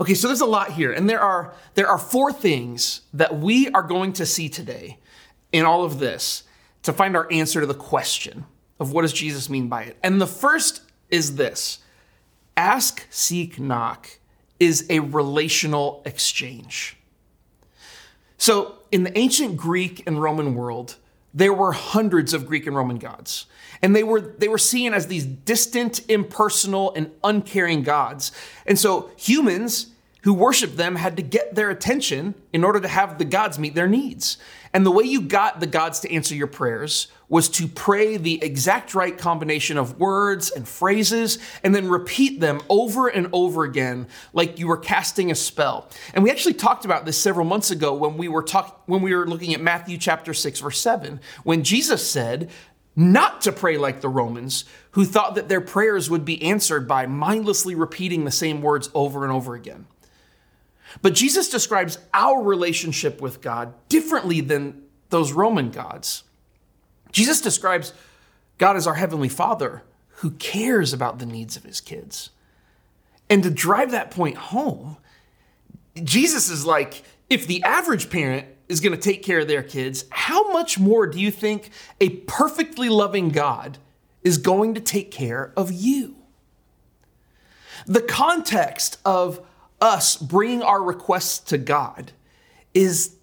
Okay, 0.00 0.14
so 0.14 0.26
there's 0.26 0.40
a 0.40 0.46
lot 0.46 0.72
here, 0.72 0.92
and 0.92 1.08
there 1.08 1.20
are, 1.20 1.54
there 1.74 1.88
are 1.88 1.98
four 1.98 2.32
things 2.32 3.02
that 3.12 3.38
we 3.38 3.68
are 3.68 3.82
going 3.82 4.12
to 4.14 4.26
see 4.26 4.48
today 4.48 4.98
in 5.52 5.64
all 5.64 5.84
of 5.84 6.00
this 6.00 6.42
to 6.82 6.92
find 6.92 7.16
our 7.16 7.30
answer 7.32 7.60
to 7.60 7.66
the 7.66 7.74
question 7.74 8.44
of 8.80 8.92
what 8.92 9.02
does 9.02 9.12
Jesus 9.12 9.48
mean 9.48 9.68
by 9.68 9.84
it. 9.84 9.96
And 10.02 10.20
the 10.20 10.26
first 10.26 10.82
is 11.10 11.36
this 11.36 11.78
ask, 12.56 13.06
seek, 13.10 13.60
knock 13.60 14.18
is 14.58 14.86
a 14.90 14.98
relational 14.98 16.02
exchange. 16.04 16.96
So 18.36 18.78
in 18.90 19.04
the 19.04 19.16
ancient 19.16 19.56
Greek 19.56 20.02
and 20.06 20.20
Roman 20.20 20.54
world, 20.54 20.96
there 21.34 21.52
were 21.52 21.72
hundreds 21.72 22.32
of 22.32 22.46
Greek 22.46 22.66
and 22.66 22.76
Roman 22.76 22.98
gods. 22.98 23.46
And 23.82 23.94
they 23.94 24.04
were, 24.04 24.20
they 24.20 24.48
were 24.48 24.56
seen 24.56 24.94
as 24.94 25.08
these 25.08 25.26
distant, 25.26 26.08
impersonal, 26.08 26.94
and 26.94 27.10
uncaring 27.22 27.82
gods. 27.82 28.32
And 28.66 28.78
so 28.78 29.10
humans 29.16 29.88
who 30.22 30.32
worshiped 30.32 30.78
them 30.78 30.96
had 30.96 31.16
to 31.16 31.22
get 31.22 31.54
their 31.54 31.68
attention 31.68 32.34
in 32.52 32.64
order 32.64 32.80
to 32.80 32.88
have 32.88 33.18
the 33.18 33.26
gods 33.26 33.58
meet 33.58 33.74
their 33.74 33.88
needs. 33.88 34.38
And 34.72 34.86
the 34.86 34.90
way 34.90 35.04
you 35.04 35.20
got 35.20 35.60
the 35.60 35.66
gods 35.66 36.00
to 36.00 36.10
answer 36.10 36.34
your 36.34 36.46
prayers 36.46 37.08
was 37.28 37.48
to 37.48 37.66
pray 37.66 38.16
the 38.16 38.42
exact 38.42 38.94
right 38.94 39.16
combination 39.16 39.78
of 39.78 39.98
words 39.98 40.50
and 40.50 40.68
phrases 40.68 41.38
and 41.62 41.74
then 41.74 41.88
repeat 41.88 42.40
them 42.40 42.60
over 42.68 43.08
and 43.08 43.28
over 43.32 43.64
again 43.64 44.06
like 44.32 44.58
you 44.58 44.66
were 44.66 44.76
casting 44.76 45.30
a 45.30 45.34
spell. 45.34 45.88
And 46.12 46.22
we 46.22 46.30
actually 46.30 46.54
talked 46.54 46.84
about 46.84 47.06
this 47.06 47.18
several 47.18 47.46
months 47.46 47.70
ago 47.70 47.94
when 47.94 48.16
we 48.16 48.28
were 48.28 48.42
talk- 48.42 48.82
when 48.86 49.02
we 49.02 49.14
were 49.14 49.26
looking 49.26 49.54
at 49.54 49.60
Matthew 49.60 49.96
chapter 49.98 50.34
6 50.34 50.60
verse 50.60 50.78
7 50.78 51.20
when 51.42 51.64
Jesus 51.64 52.08
said 52.08 52.50
not 52.96 53.40
to 53.40 53.52
pray 53.52 53.76
like 53.76 54.00
the 54.00 54.08
Romans 54.08 54.64
who 54.92 55.04
thought 55.04 55.34
that 55.34 55.48
their 55.48 55.60
prayers 55.60 56.08
would 56.08 56.24
be 56.24 56.40
answered 56.42 56.86
by 56.86 57.06
mindlessly 57.06 57.74
repeating 57.74 58.24
the 58.24 58.30
same 58.30 58.62
words 58.62 58.88
over 58.94 59.24
and 59.24 59.32
over 59.32 59.54
again. 59.54 59.86
But 61.02 61.14
Jesus 61.14 61.48
describes 61.48 61.98
our 62.12 62.40
relationship 62.42 63.20
with 63.20 63.40
God 63.40 63.74
differently 63.88 64.40
than 64.40 64.82
those 65.10 65.32
Roman 65.32 65.70
gods. 65.70 66.22
Jesus 67.14 67.40
describes 67.40 67.92
God 68.58 68.76
as 68.76 68.88
our 68.88 68.94
Heavenly 68.94 69.28
Father 69.28 69.84
who 70.16 70.32
cares 70.32 70.92
about 70.92 71.20
the 71.20 71.26
needs 71.26 71.56
of 71.56 71.62
his 71.62 71.80
kids. 71.80 72.30
And 73.30 73.42
to 73.44 73.50
drive 73.50 73.92
that 73.92 74.10
point 74.10 74.36
home, 74.36 74.96
Jesus 76.02 76.50
is 76.50 76.66
like, 76.66 77.04
if 77.30 77.46
the 77.46 77.62
average 77.62 78.10
parent 78.10 78.48
is 78.68 78.80
going 78.80 78.94
to 78.94 79.00
take 79.00 79.22
care 79.22 79.38
of 79.38 79.48
their 79.48 79.62
kids, 79.62 80.06
how 80.10 80.52
much 80.52 80.76
more 80.78 81.06
do 81.06 81.20
you 81.20 81.30
think 81.30 81.70
a 82.00 82.08
perfectly 82.10 82.88
loving 82.88 83.28
God 83.28 83.78
is 84.24 84.36
going 84.36 84.74
to 84.74 84.80
take 84.80 85.12
care 85.12 85.52
of 85.56 85.70
you? 85.70 86.16
The 87.86 88.02
context 88.02 88.98
of 89.04 89.40
us 89.80 90.16
bringing 90.16 90.62
our 90.62 90.82
requests 90.82 91.38
to 91.50 91.58
God 91.58 92.10
is, 92.72 93.14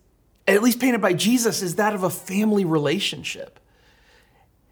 at 0.48 0.64
least 0.64 0.80
painted 0.80 1.02
by 1.02 1.12
Jesus, 1.12 1.62
is 1.62 1.76
that 1.76 1.94
of 1.94 2.04
a 2.04 2.10
family 2.10 2.64
relationship. 2.64 3.58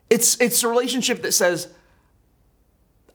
It's, 0.10 0.40
it's 0.42 0.64
a 0.64 0.68
relationship 0.68 1.22
that 1.22 1.34
says, 1.34 1.68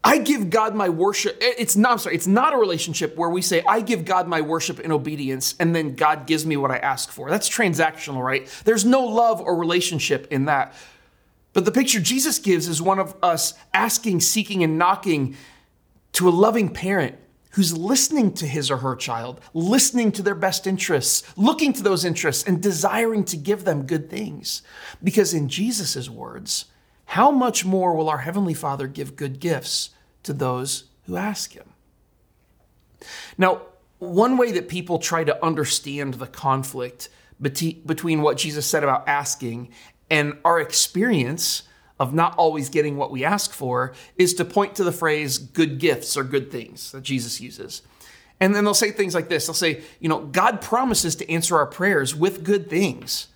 I 0.07 0.19
give 0.19 0.51
God 0.51 0.75
my 0.75 0.91
worship. 0.91 1.39
It's 1.41 1.77
not, 1.77 1.93
I'm 1.93 1.99
sorry, 1.99 2.15
it's 2.15 2.27
not 2.27 2.53
a 2.53 2.59
relationship 2.59 3.17
where 3.17 3.31
we 3.31 3.41
say, 3.41 3.65
I 3.67 3.81
give 3.81 4.05
God 4.05 4.29
my 4.29 4.43
worship 4.43 4.79
in 4.79 4.93
obedience 4.93 5.55
and 5.59 5.75
then 5.75 5.95
God 5.95 6.27
gives 6.27 6.45
me 6.45 6.59
what 6.59 6.71
I 6.71 6.77
ask 6.77 7.11
for. 7.11 7.31
That's 7.31 7.49
transactional, 7.49 8.23
right? 8.23 8.47
There's 8.67 8.85
no 8.85 9.03
love 9.03 9.41
or 9.41 9.57
relationship 9.57 10.29
in 10.31 10.45
that. 10.45 10.75
But 11.55 11.65
the 11.65 11.73
picture 11.73 12.01
Jesus 12.01 12.39
gives 12.39 12.69
is 12.69 12.83
one 12.83 12.99
of 12.99 13.17
us 13.23 13.55
asking, 13.73 14.21
seeking, 14.21 14.63
and 14.63 14.77
knocking 14.77 15.37
to 16.13 16.29
a 16.29 16.31
loving 16.31 16.69
parent 16.69 17.17
who's 17.53 17.77
listening 17.77 18.35
to 18.35 18.47
his 18.47 18.71
or 18.71 18.79
her 18.79 18.97
child, 18.97 19.41
listening 19.55 20.11
to 20.13 20.23
their 20.23 20.35
best 20.35 20.67
interests, 20.67 21.23
looking 21.37 21.73
to 21.73 21.83
those 21.83 22.05
interests, 22.05 22.43
and 22.43 22.61
desiring 22.61 23.25
to 23.25 23.37
give 23.37 23.65
them 23.65 23.87
good 23.87 24.11
things. 24.11 24.63
Because 25.03 25.33
in 25.33 25.49
Jesus' 25.49 26.11
words, 26.11 26.67
how 27.07 27.31
much 27.31 27.65
more 27.65 27.95
will 27.95 28.09
our 28.09 28.19
Heavenly 28.19 28.55
Father 28.55 28.87
give 28.87 29.17
good 29.17 29.41
gifts 29.41 29.91
to 30.23 30.33
those 30.33 30.85
who 31.07 31.17
ask 31.17 31.53
Him? 31.53 31.71
Now, 33.37 33.63
one 33.99 34.37
way 34.37 34.53
that 34.53 34.69
people 34.69 34.99
try 34.99 35.25
to 35.25 35.45
understand 35.45 36.15
the 36.15 36.27
conflict 36.27 37.09
between 37.41 38.23
what 38.23 38.37
Jesus 38.37 38.67
said 38.67 38.83
about 38.83 39.09
asking 39.09 39.71
and 40.11 40.39
our 40.45 40.61
experience 40.61 41.65
of 42.01 42.13
not 42.13 42.37
always 42.37 42.69
getting 42.69 42.97
what 42.97 43.11
we 43.11 43.25
ask 43.25 43.53
for 43.53 43.95
is 44.17 44.35
to 44.35 44.45
point 44.45 44.75
to 44.77 44.85
the 44.85 44.93
phrase 44.93 45.39
good 45.39 45.79
gifts 45.79 46.17
or 46.17 46.25
good 46.25 46.51
things 46.51 46.93
that 46.93 47.03
Jesus 47.03 47.41
uses. 47.41 47.83
And 48.41 48.55
then 48.55 48.65
they'll 48.65 48.75
say 48.75 48.91
things 48.91 49.15
like 49.15 49.29
this 49.29 49.47
they'll 49.47 49.55
say, 49.55 49.83
you 50.01 50.09
know, 50.09 50.21
God 50.21 50.61
promises 50.61 51.15
to 51.17 51.31
answer 51.31 51.57
our 51.57 51.67
prayers 51.67 52.15
with 52.15 52.45
good 52.45 52.69
things, 52.69 53.29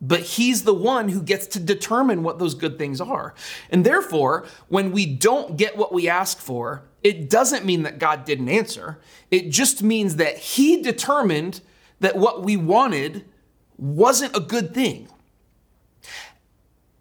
but 0.00 0.20
He's 0.20 0.64
the 0.64 0.74
one 0.74 1.08
who 1.08 1.22
gets 1.22 1.46
to 1.48 1.60
determine 1.60 2.22
what 2.22 2.38
those 2.38 2.54
good 2.54 2.78
things 2.78 3.00
are. 3.00 3.34
And 3.70 3.84
therefore, 3.84 4.46
when 4.68 4.92
we 4.92 5.06
don't 5.06 5.56
get 5.56 5.76
what 5.76 5.92
we 5.92 6.08
ask 6.08 6.38
for, 6.38 6.84
it 7.02 7.30
doesn't 7.30 7.64
mean 7.64 7.82
that 7.82 7.98
God 7.98 8.24
didn't 8.24 8.48
answer. 8.48 8.98
It 9.30 9.50
just 9.50 9.82
means 9.82 10.16
that 10.16 10.38
He 10.38 10.82
determined 10.82 11.60
that 12.00 12.16
what 12.16 12.42
we 12.42 12.56
wanted 12.56 13.24
wasn't 13.76 14.36
a 14.36 14.40
good 14.40 14.74
thing. 14.74 15.08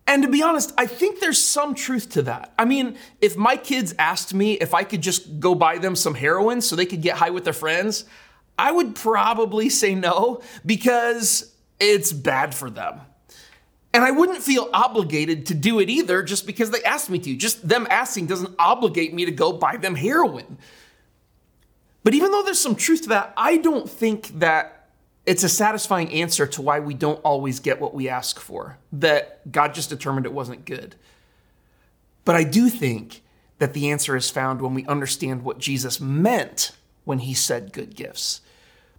And 0.09 0.23
to 0.23 0.29
be 0.29 0.41
honest, 0.41 0.73
I 0.75 0.87
think 0.87 1.19
there's 1.19 1.37
some 1.37 1.75
truth 1.75 2.09
to 2.11 2.23
that. 2.23 2.51
I 2.57 2.65
mean, 2.65 2.97
if 3.21 3.37
my 3.37 3.55
kids 3.55 3.93
asked 3.99 4.33
me 4.33 4.53
if 4.53 4.73
I 4.73 4.83
could 4.83 5.01
just 5.01 5.39
go 5.39 5.53
buy 5.53 5.77
them 5.77 5.95
some 5.95 6.15
heroin 6.15 6.61
so 6.61 6.75
they 6.75 6.87
could 6.87 7.03
get 7.03 7.17
high 7.17 7.29
with 7.29 7.43
their 7.43 7.53
friends, 7.53 8.05
I 8.57 8.71
would 8.71 8.95
probably 8.95 9.69
say 9.69 9.93
no 9.93 10.41
because 10.65 11.53
it's 11.79 12.11
bad 12.11 12.53
for 12.53 12.69
them. 12.69 13.01
And 13.93 14.03
I 14.03 14.11
wouldn't 14.11 14.43
feel 14.43 14.69
obligated 14.71 15.47
to 15.47 15.55
do 15.55 15.79
it 15.79 15.89
either 15.89 16.21
just 16.21 16.45
because 16.45 16.69
they 16.69 16.83
asked 16.83 17.09
me 17.09 17.17
to. 17.19 17.35
Just 17.35 17.67
them 17.67 17.87
asking 17.89 18.27
doesn't 18.27 18.55
obligate 18.59 19.13
me 19.13 19.25
to 19.25 19.31
go 19.31 19.51
buy 19.51 19.77
them 19.77 19.95
heroin. 19.95 20.57
But 22.03 22.13
even 22.13 22.31
though 22.31 22.43
there's 22.43 22.59
some 22.59 22.75
truth 22.75 23.03
to 23.03 23.09
that, 23.09 23.33
I 23.35 23.57
don't 23.57 23.89
think 23.89 24.39
that 24.39 24.89
it's 25.25 25.43
a 25.43 25.49
satisfying 25.49 26.11
answer 26.11 26.47
to 26.47 26.61
why 26.61 26.79
we 26.79 26.93
don't 26.93 27.19
always 27.21 27.59
get 27.59 27.81
what 27.81 27.93
we 27.93 28.07
ask 28.07 28.39
for, 28.39 28.77
that 28.93 29.51
God 29.51 29.73
just 29.73 29.89
determined 29.89 30.25
it 30.25 30.33
wasn't 30.33 30.65
good. 30.65 30.95
But 32.25 32.35
I 32.35 32.43
do 32.43 32.69
think 32.69 33.21
that 33.57 33.73
the 33.73 33.91
answer 33.91 34.15
is 34.15 34.29
found 34.29 34.61
when 34.61 34.73
we 34.73 34.85
understand 34.85 35.43
what 35.43 35.57
Jesus 35.57 35.99
meant 35.99 36.71
when 37.05 37.19
he 37.19 37.33
said 37.33 37.73
good 37.73 37.95
gifts. 37.95 38.41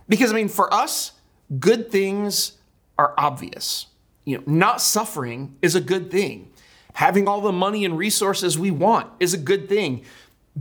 Because, 0.08 0.32
I 0.32 0.34
mean, 0.34 0.48
for 0.48 0.72
us, 0.74 1.12
good 1.58 1.90
things 1.90 2.58
are 3.00 3.14
obvious. 3.16 3.86
You 4.26 4.36
know, 4.36 4.44
not 4.46 4.82
suffering 4.82 5.56
is 5.62 5.74
a 5.74 5.80
good 5.80 6.10
thing. 6.10 6.52
Having 6.92 7.28
all 7.28 7.40
the 7.40 7.50
money 7.50 7.86
and 7.86 7.96
resources 7.96 8.58
we 8.58 8.70
want 8.70 9.10
is 9.18 9.32
a 9.32 9.38
good 9.38 9.70
thing. 9.70 10.04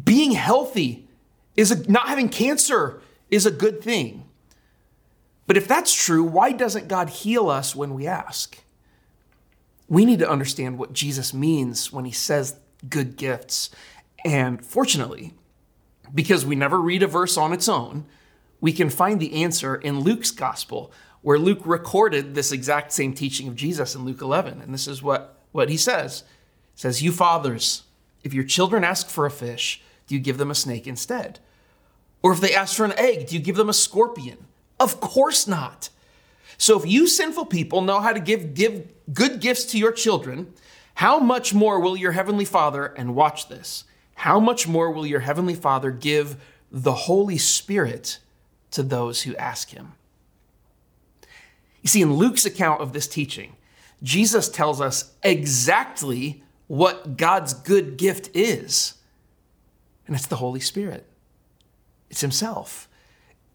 Being 0.02 0.32
healthy 0.32 1.10
is 1.58 1.72
a, 1.72 1.92
not 1.92 2.08
having 2.08 2.30
cancer 2.30 3.02
is 3.30 3.46
a 3.46 3.52
good 3.52 3.84
thing. 3.84 4.24
But 5.48 5.58
if 5.58 5.68
that's 5.68 5.94
true, 5.94 6.24
why 6.24 6.54
doesn't 6.54 6.88
God 6.88 7.10
heal 7.10 7.50
us 7.50 7.76
when 7.76 7.94
we 7.94 8.08
ask? 8.08 8.58
We 9.90 10.06
need 10.06 10.20
to 10.20 10.30
understand 10.30 10.78
what 10.78 10.94
Jesus 10.94 11.34
means 11.34 11.92
when 11.92 12.06
he 12.06 12.12
says 12.12 12.58
good 12.88 13.18
gifts. 13.18 13.70
And 14.24 14.64
fortunately, 14.66 15.34
because 16.14 16.46
we 16.46 16.56
never 16.56 16.80
read 16.80 17.04
a 17.04 17.08
verse 17.08 17.36
on 17.36 17.52
its 17.52 17.68
own, 17.68 18.06
we 18.62 18.72
can 18.72 18.90
find 18.90 19.20
the 19.20 19.44
answer 19.44 19.76
in 19.76 20.02
Luke's 20.02 20.32
gospel, 20.32 20.92
where 21.22 21.38
Luke 21.40 21.62
recorded 21.66 22.36
this 22.36 22.52
exact 22.52 22.92
same 22.92 23.14
teaching 23.14 23.48
of 23.48 23.56
Jesus 23.56 23.96
in 23.96 24.06
Luke 24.06 24.22
11. 24.22 24.62
And 24.62 24.74
this 24.74 24.88
is 24.88 25.04
what, 25.04 25.38
what 25.52 25.70
he 25.70 25.78
says. 25.78 26.24
He 26.74 26.82
says, 26.82 27.04
You 27.04 27.12
fathers, 27.12 27.84
if 28.24 28.34
your 28.34 28.44
children 28.44 28.84
ask 28.84 29.10
for 29.10 29.26
a 29.26 29.32
fish, 29.32 29.82
do 30.08 30.16
you 30.16 30.22
give 30.22 30.38
them 30.38 30.52
a 30.52 30.56
snake 30.56 30.88
instead? 30.88 31.40
Or 32.22 32.34
if 32.34 32.42
they 32.42 32.54
ask 32.54 32.76
for 32.76 32.86
an 32.86 32.98
egg, 32.98 33.28
do 33.28 33.36
you 33.36 33.42
give 33.42 33.56
them 33.56 33.70
a 33.70 33.74
scorpion? 33.74 34.46
Of 34.80 35.00
course 35.00 35.48
not. 35.48 35.90
So 36.58 36.78
if 36.78 36.86
you 36.86 37.08
sinful 37.08 37.46
people 37.46 37.82
know 37.82 38.02
how 38.02 38.12
to 38.12 38.20
give, 38.20 38.54
give 38.54 38.88
good 39.14 39.40
gifts 39.40 39.66
to 39.66 39.78
your 39.78 39.92
children, 39.92 40.54
how 40.96 41.20
much 41.20 41.54
more 41.54 41.80
will 41.80 41.96
your 41.96 42.12
heavenly 42.12 42.44
Father, 42.44 42.86
and 42.86 43.16
watch 43.16 43.48
this, 43.48 43.86
how 44.16 44.40
much 44.40 44.68
more 44.68 44.92
will 44.92 45.06
your 45.06 45.22
heavenly 45.22 45.56
Father 45.56 45.92
give 45.92 46.36
the 46.72 46.92
Holy 46.92 47.38
Spirit 47.38 48.20
to 48.72 48.84
those 48.84 49.22
who 49.22 49.36
ask 49.38 49.70
him? 49.70 49.94
You 51.82 51.90
see, 51.90 52.02
in 52.02 52.14
Luke's 52.14 52.46
account 52.46 52.82
of 52.82 52.94
this 52.94 53.08
teaching, 53.08 53.56
Jesus 54.04 54.50
tells 54.50 54.82
us 54.82 55.14
exactly 55.24 56.44
what 56.68 57.18
God's 57.18 57.54
good 57.54 57.98
gift 57.98 58.30
is, 58.34 58.96
and 60.06 60.16
it's 60.16 60.28
the 60.28 60.38
Holy 60.38 60.60
Spirit. 60.60 61.06
It's 62.10 62.22
Himself. 62.22 62.88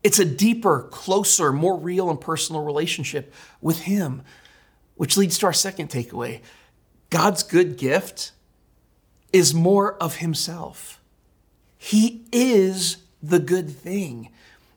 It's 0.03 0.19
a 0.19 0.25
deeper, 0.25 0.83
closer, 0.91 1.53
more 1.53 1.79
real 1.79 2.11
and 2.11 2.21
personal 2.21 2.63
relationship 2.63 3.33
with 3.61 3.81
Him, 3.81 4.23
which 4.97 5.17
leads 5.17 5.39
to 5.39 5.47
our 5.47 5.53
second 5.53 5.89
takeaway. 5.89 6.41
God's 7.11 7.43
good 7.43 7.79
gift 7.79 8.33
is 9.33 9.55
more 9.55 9.95
of 9.95 10.17
Himself. 10.17 11.01
He 11.79 12.25
is 12.33 12.99
the 13.23 13.39
good 13.39 13.71
thing. 13.71 14.31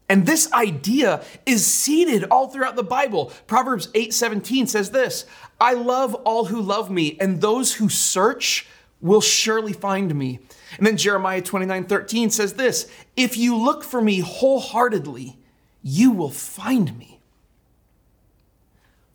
And 0.10 0.26
this 0.26 0.52
idea 0.54 1.24
is 1.46 1.66
seated 1.66 2.24
all 2.26 2.48
throughout 2.48 2.76
the 2.76 2.84
Bible. 2.84 3.32
Proverbs 3.46 3.88
8:17 3.94 4.68
says 4.68 4.92
this, 4.92 5.26
I 5.60 5.74
love 5.74 6.14
all 6.16 6.46
who 6.46 6.62
love 6.62 6.90
me, 6.90 7.18
and 7.20 7.42
those 7.42 7.76
who 7.76 7.90
search 7.90 8.68
will 9.02 9.22
surely 9.22 9.74
find 9.74 10.14
me. 10.16 10.40
And 10.78 10.86
then 10.86 10.98
Jeremiah 10.98 11.42
29 11.42 11.86
13 11.86 12.30
says 12.30 12.54
this 12.54 12.90
If 13.16 13.38
you 13.38 13.56
look 13.56 13.84
for 13.84 14.02
me 14.02 14.20
wholeheartedly, 14.20 15.38
you 15.82 16.12
will 16.12 16.30
find 16.30 16.98
me. 16.98 17.20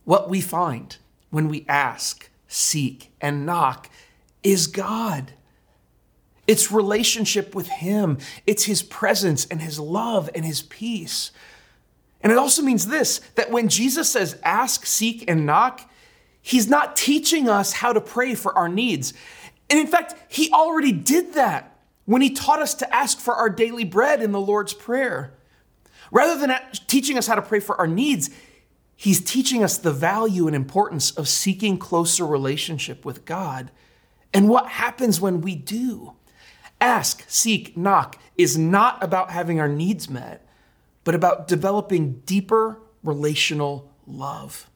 What 0.05 0.29
we 0.29 0.41
find 0.41 0.97
when 1.31 1.49
we 1.49 1.65
ask, 1.69 2.29
seek, 2.49 3.13
and 3.21 3.47
knock 3.47 3.89
is 4.43 4.67
God. 4.67 5.33
It's 6.47 6.73
relationship 6.73 7.55
with 7.55 7.69
Him, 7.69 8.19
it's 8.47 8.65
His 8.65 8.83
presence 8.83 9.47
and 9.47 9.63
His 9.63 9.79
love 9.79 10.29
and 10.35 10.45
His 10.45 10.63
peace. 10.63 11.31
And 12.21 12.31
it 12.31 12.39
also 12.39 12.63
means 12.63 12.87
this 12.87 13.21
that 13.35 13.51
when 13.51 13.69
Jesus 13.69 14.11
says, 14.11 14.39
ask, 14.43 14.87
seek, 14.87 15.25
and 15.29 15.47
knock, 15.47 15.89
He's 16.41 16.69
not 16.69 16.97
teaching 16.97 17.49
us 17.49 17.73
how 17.73 17.93
to 17.93 18.01
pray 18.01 18.35
for 18.35 18.57
our 18.57 18.69
needs. 18.69 19.15
And 19.71 19.79
in 19.79 19.87
fact, 19.87 20.15
He 20.29 20.51
already 20.51 20.93
did 20.93 21.35
that 21.35 21.79
when 22.05 22.23
He 22.23 22.31
taught 22.31 22.61
us 22.61 22.75
to 22.75 22.95
ask 22.95 23.19
for 23.19 23.35
our 23.35 23.49
daily 23.49 23.85
bread 23.85 24.21
in 24.21 24.33
the 24.33 24.41
Lord's 24.41 24.75
Prayer. 24.75 25.35
Rather 26.11 26.39
than 26.39 26.55
teaching 26.89 27.17
us 27.17 27.27
how 27.27 27.37
to 27.37 27.43
pray 27.43 27.61
for 27.61 27.77
our 27.77 27.87
needs, 27.87 28.31
He's 28.97 29.21
teaching 29.21 29.65
us 29.65 29.79
the 29.79 29.93
value 29.93 30.47
and 30.47 30.55
importance 30.55 31.11
of 31.13 31.29
seeking 31.29 31.79
closer 31.79 32.27
relationship 32.27 33.05
with 33.05 33.25
God 33.25 33.71
and 34.33 34.49
what 34.49 34.67
happens 34.69 35.21
when 35.21 35.41
we 35.41 35.55
do. 35.55 36.15
Ask, 36.83 37.25
seek, 37.29 37.77
knock 37.77 38.19
is 38.37 38.59
not 38.59 39.01
about 39.05 39.31
having 39.31 39.61
our 39.61 39.69
needs 39.69 40.11
met, 40.11 40.45
but 41.05 41.15
about 41.15 41.47
developing 41.47 42.23
deeper 42.27 42.81
relational 43.05 43.95
love. 44.05 44.69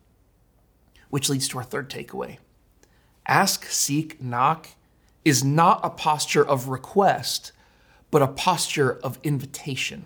Which 1.11 1.29
leads 1.29 1.49
to 1.49 1.59
our 1.59 1.65
third 1.65 1.91
takeaway. 1.91 2.39
Ask, 3.27 3.67
seek, 3.67 4.23
knock 4.23 4.69
is 5.25 5.43
not 5.43 5.81
a 5.83 5.91
posture 5.91 6.47
of 6.47 6.69
request, 6.69 7.51
but 8.13 8.23
a 8.23 8.29
posture 8.29 9.01
of 9.03 9.19
invitation. 9.25 10.05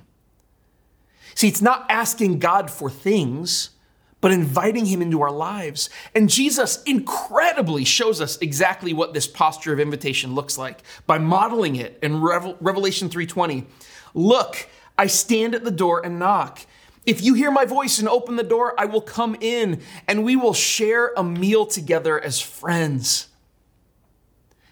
See, 1.35 1.49
it's 1.49 1.61
not 1.61 1.85
asking 1.91 2.39
God 2.39 2.71
for 2.71 2.89
things, 2.89 3.71
but 4.21 4.33
inviting 4.33 4.87
Him 4.87 5.03
into 5.03 5.23
our 5.23 5.31
lives. 5.31 5.91
And 6.15 6.29
Jesus 6.29 6.83
incredibly 6.85 7.85
shows 7.85 8.21
us 8.21 8.39
exactly 8.39 8.93
what 8.93 9.15
this 9.15 9.27
posture 9.27 9.73
of 9.73 9.81
invitation 9.81 10.35
looks 10.35 10.59
like 10.59 10.83
by 11.07 11.19
modeling 11.19 11.77
it 11.77 11.99
in 12.03 12.21
Revelation 12.21 13.09
3:20. 13.09 13.67
Look, 14.15 14.69
I 14.99 15.07
stand 15.07 15.55
at 15.55 15.65
the 15.65 15.71
door 15.71 16.05
and 16.05 16.19
knock. 16.19 16.61
If 17.07 17.23
you 17.23 17.35
hear 17.35 17.51
my 17.51 17.65
voice 17.65 17.99
and 17.99 18.09
open 18.09 18.37
the 18.37 18.43
door, 18.43 18.75
I 18.79 18.85
will 18.85 19.01
come 19.01 19.37
in 19.41 19.81
and 20.07 20.25
we 20.25 20.37
will 20.37 20.53
share 20.53 21.13
a 21.17 21.25
meal 21.25 21.65
together 21.65 22.21
as 22.21 22.41
friends. 22.41 23.29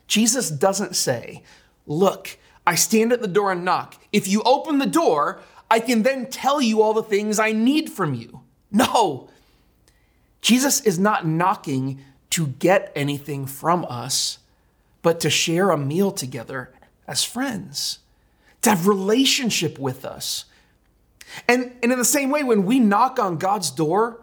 Jesus 0.07 0.51
doesn't 0.51 0.97
say, 0.97 1.43
Look, 1.87 2.39
I 2.67 2.75
stand 2.75 3.15
at 3.15 3.23
the 3.23 3.29
door 3.29 3.51
and 3.51 3.65
knock. 3.65 3.97
If 4.13 4.29
you 4.29 4.43
open 4.43 4.79
the 4.79 4.87
door, 4.87 5.41
I 5.71 5.81
can 5.81 6.03
then 6.03 6.27
tell 6.27 6.61
you 6.61 6.83
all 6.83 6.93
the 6.93 7.03
things 7.03 7.39
I 7.39 7.53
need 7.53 7.91
from 7.91 8.13
you. 8.13 8.43
No, 8.71 9.31
Jesus 10.41 10.81
is 10.81 10.99
not 10.99 11.27
knocking 11.27 12.01
to 12.31 12.47
get 12.47 12.93
anything 12.95 13.47
from 13.47 13.85
us, 13.89 14.39
but 15.03 15.21
to 15.21 15.31
share 15.31 15.71
a 15.71 15.79
meal 15.79 16.11
together 16.11 16.71
as 17.07 17.25
friends, 17.25 18.01
to 18.63 18.71
have 18.71 18.87
relationship 18.87 19.79
with 19.79 20.05
us. 20.05 20.45
And, 21.49 21.73
and 21.83 21.93
in 21.93 21.99
the 21.99 22.05
same 22.05 22.31
way, 22.31 22.43
when 22.43 22.65
we 22.65 22.79
knock 22.79 23.19
on 23.19 23.39
God's 23.39 23.71
door, 23.71 24.23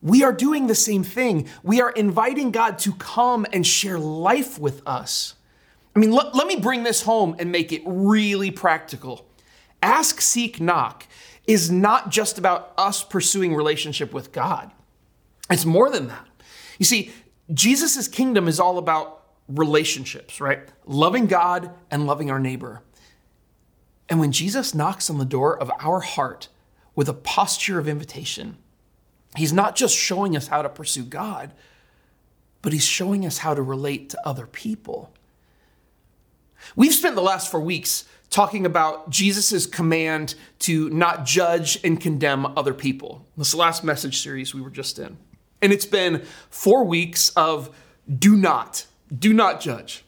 we 0.00 0.24
are 0.24 0.32
doing 0.32 0.66
the 0.66 0.74
same 0.74 1.04
thing. 1.04 1.48
We 1.62 1.80
are 1.80 1.90
inviting 1.90 2.50
God 2.50 2.78
to 2.80 2.92
come 2.94 3.46
and 3.52 3.66
share 3.66 3.98
life 3.98 4.58
with 4.58 4.82
us. 4.86 5.34
I 5.94 5.98
mean, 5.98 6.10
let, 6.10 6.34
let 6.34 6.46
me 6.46 6.56
bring 6.56 6.82
this 6.82 7.02
home 7.02 7.36
and 7.38 7.52
make 7.52 7.72
it 7.72 7.82
really 7.84 8.50
practical. 8.50 9.26
Ask, 9.82 10.20
seek, 10.20 10.60
knock 10.60 11.06
is 11.46 11.70
not 11.70 12.10
just 12.10 12.38
about 12.38 12.72
us 12.78 13.04
pursuing 13.04 13.54
relationship 13.54 14.12
with 14.12 14.32
God. 14.32 14.70
It's 15.50 15.64
more 15.64 15.90
than 15.90 16.08
that. 16.08 16.26
You 16.78 16.84
see, 16.84 17.10
Jesus' 17.52 18.08
kingdom 18.08 18.48
is 18.48 18.60
all 18.60 18.78
about 18.78 19.22
relationships, 19.48 20.40
right? 20.40 20.60
Loving 20.86 21.26
God 21.26 21.70
and 21.90 22.06
loving 22.06 22.30
our 22.30 22.38
neighbor. 22.38 22.82
And 24.08 24.20
when 24.20 24.32
Jesus 24.32 24.74
knocks 24.74 25.10
on 25.10 25.18
the 25.18 25.24
door 25.24 25.58
of 25.58 25.70
our 25.80 26.00
heart 26.00 26.48
with 26.94 27.08
a 27.08 27.14
posture 27.14 27.78
of 27.78 27.88
invitation, 27.88 28.56
he's 29.36 29.52
not 29.52 29.76
just 29.76 29.96
showing 29.96 30.36
us 30.36 30.48
how 30.48 30.62
to 30.62 30.68
pursue 30.68 31.04
God, 31.04 31.52
but 32.60 32.72
he's 32.72 32.84
showing 32.84 33.26
us 33.26 33.38
how 33.38 33.54
to 33.54 33.62
relate 33.62 34.10
to 34.10 34.26
other 34.26 34.46
people. 34.46 35.12
We've 36.76 36.94
spent 36.94 37.16
the 37.16 37.22
last 37.22 37.50
four 37.50 37.60
weeks 37.60 38.04
talking 38.30 38.64
about 38.64 39.10
Jesus' 39.10 39.66
command 39.66 40.34
to 40.60 40.88
not 40.90 41.26
judge 41.26 41.78
and 41.84 42.00
condemn 42.00 42.46
other 42.56 42.72
people. 42.72 43.26
This 43.36 43.54
last 43.54 43.84
message 43.84 44.22
series 44.22 44.54
we 44.54 44.60
were 44.60 44.70
just 44.70 44.98
in. 44.98 45.18
And 45.62 45.72
it's 45.72 45.86
been 45.86 46.24
four 46.50 46.84
weeks 46.84 47.30
of 47.30 47.74
do 48.18 48.36
not, 48.36 48.86
do 49.16 49.32
not 49.32 49.60
judge. 49.60 50.04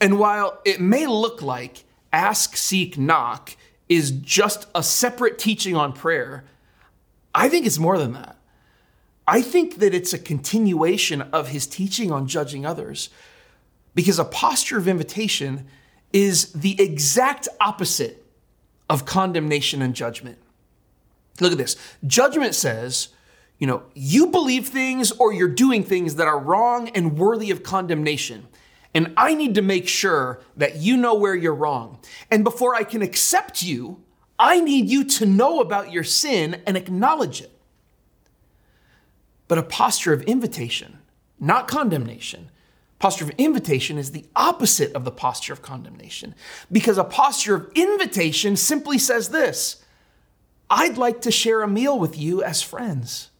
And 0.00 0.18
while 0.18 0.60
it 0.64 0.80
may 0.80 1.06
look 1.06 1.42
like 1.42 1.84
ask, 2.12 2.56
seek, 2.56 2.96
knock 2.96 3.56
is 3.88 4.10
just 4.12 4.66
a 4.74 4.82
separate 4.82 5.38
teaching 5.38 5.76
on 5.76 5.92
prayer, 5.92 6.44
I 7.34 7.48
think 7.48 7.66
it's 7.66 7.78
more 7.78 7.98
than 7.98 8.12
that. 8.12 8.36
I 9.26 9.42
think 9.42 9.76
that 9.78 9.94
it's 9.94 10.12
a 10.12 10.18
continuation 10.18 11.22
of 11.22 11.48
his 11.48 11.66
teaching 11.66 12.10
on 12.10 12.26
judging 12.26 12.66
others 12.66 13.10
because 13.94 14.18
a 14.18 14.24
posture 14.24 14.78
of 14.78 14.88
invitation 14.88 15.66
is 16.12 16.52
the 16.52 16.80
exact 16.80 17.48
opposite 17.60 18.24
of 18.90 19.04
condemnation 19.04 19.80
and 19.80 19.94
judgment. 19.94 20.38
Look 21.40 21.52
at 21.52 21.58
this. 21.58 21.76
Judgment 22.06 22.54
says, 22.54 23.08
you 23.62 23.68
know, 23.68 23.84
you 23.94 24.26
believe 24.26 24.66
things 24.66 25.12
or 25.12 25.32
you're 25.32 25.46
doing 25.46 25.84
things 25.84 26.16
that 26.16 26.26
are 26.26 26.40
wrong 26.40 26.88
and 26.96 27.16
worthy 27.16 27.52
of 27.52 27.62
condemnation. 27.62 28.48
And 28.92 29.14
I 29.16 29.34
need 29.34 29.54
to 29.54 29.62
make 29.62 29.86
sure 29.86 30.40
that 30.56 30.78
you 30.78 30.96
know 30.96 31.14
where 31.14 31.36
you're 31.36 31.54
wrong. 31.54 32.00
And 32.28 32.42
before 32.42 32.74
I 32.74 32.82
can 32.82 33.02
accept 33.02 33.62
you, 33.62 34.02
I 34.36 34.58
need 34.58 34.90
you 34.90 35.04
to 35.04 35.26
know 35.26 35.60
about 35.60 35.92
your 35.92 36.02
sin 36.02 36.60
and 36.66 36.76
acknowledge 36.76 37.40
it. 37.40 37.56
But 39.46 39.58
a 39.58 39.62
posture 39.62 40.12
of 40.12 40.22
invitation, 40.22 40.98
not 41.38 41.68
condemnation, 41.68 42.50
Posture 42.98 43.24
of 43.24 43.30
invitation 43.30 43.96
is 43.98 44.12
the 44.12 44.26
opposite 44.36 44.92
of 44.92 45.04
the 45.04 45.10
posture 45.10 45.52
of 45.52 45.60
condemnation 45.60 46.36
because 46.70 46.98
a 46.98 47.04
posture 47.04 47.56
of 47.56 47.72
invitation 47.74 48.54
simply 48.54 48.96
says 48.96 49.30
this 49.30 49.82
I'd 50.70 50.98
like 50.98 51.20
to 51.22 51.32
share 51.32 51.62
a 51.62 51.68
meal 51.68 51.98
with 51.98 52.16
you 52.16 52.44
as 52.44 52.62
friends. 52.62 53.31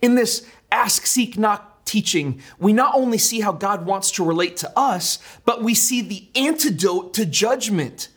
In 0.00 0.14
this 0.14 0.46
ask, 0.70 1.06
seek, 1.06 1.38
knock 1.38 1.84
teaching, 1.84 2.40
we 2.58 2.72
not 2.72 2.94
only 2.94 3.18
see 3.18 3.40
how 3.40 3.52
God 3.52 3.86
wants 3.86 4.10
to 4.12 4.24
relate 4.24 4.56
to 4.58 4.78
us, 4.78 5.18
but 5.44 5.62
we 5.62 5.74
see 5.74 6.02
the 6.02 6.28
antidote 6.34 7.14
to 7.14 7.24
judgment. 7.24 8.08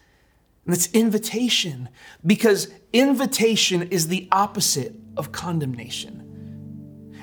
And 0.65 0.75
it's 0.75 0.91
invitation 0.91 1.89
because 2.25 2.67
invitation 2.93 3.83
is 3.83 4.09
the 4.09 4.27
opposite 4.31 4.95
of 5.17 5.31
condemnation. 5.31 6.21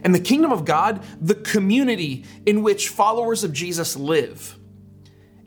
And 0.02 0.14
the 0.14 0.20
kingdom 0.20 0.52
of 0.52 0.64
God, 0.64 1.02
the 1.20 1.34
community 1.34 2.24
in 2.46 2.62
which 2.62 2.88
followers 2.88 3.44
of 3.44 3.52
Jesus 3.52 3.96
live, 3.96 4.58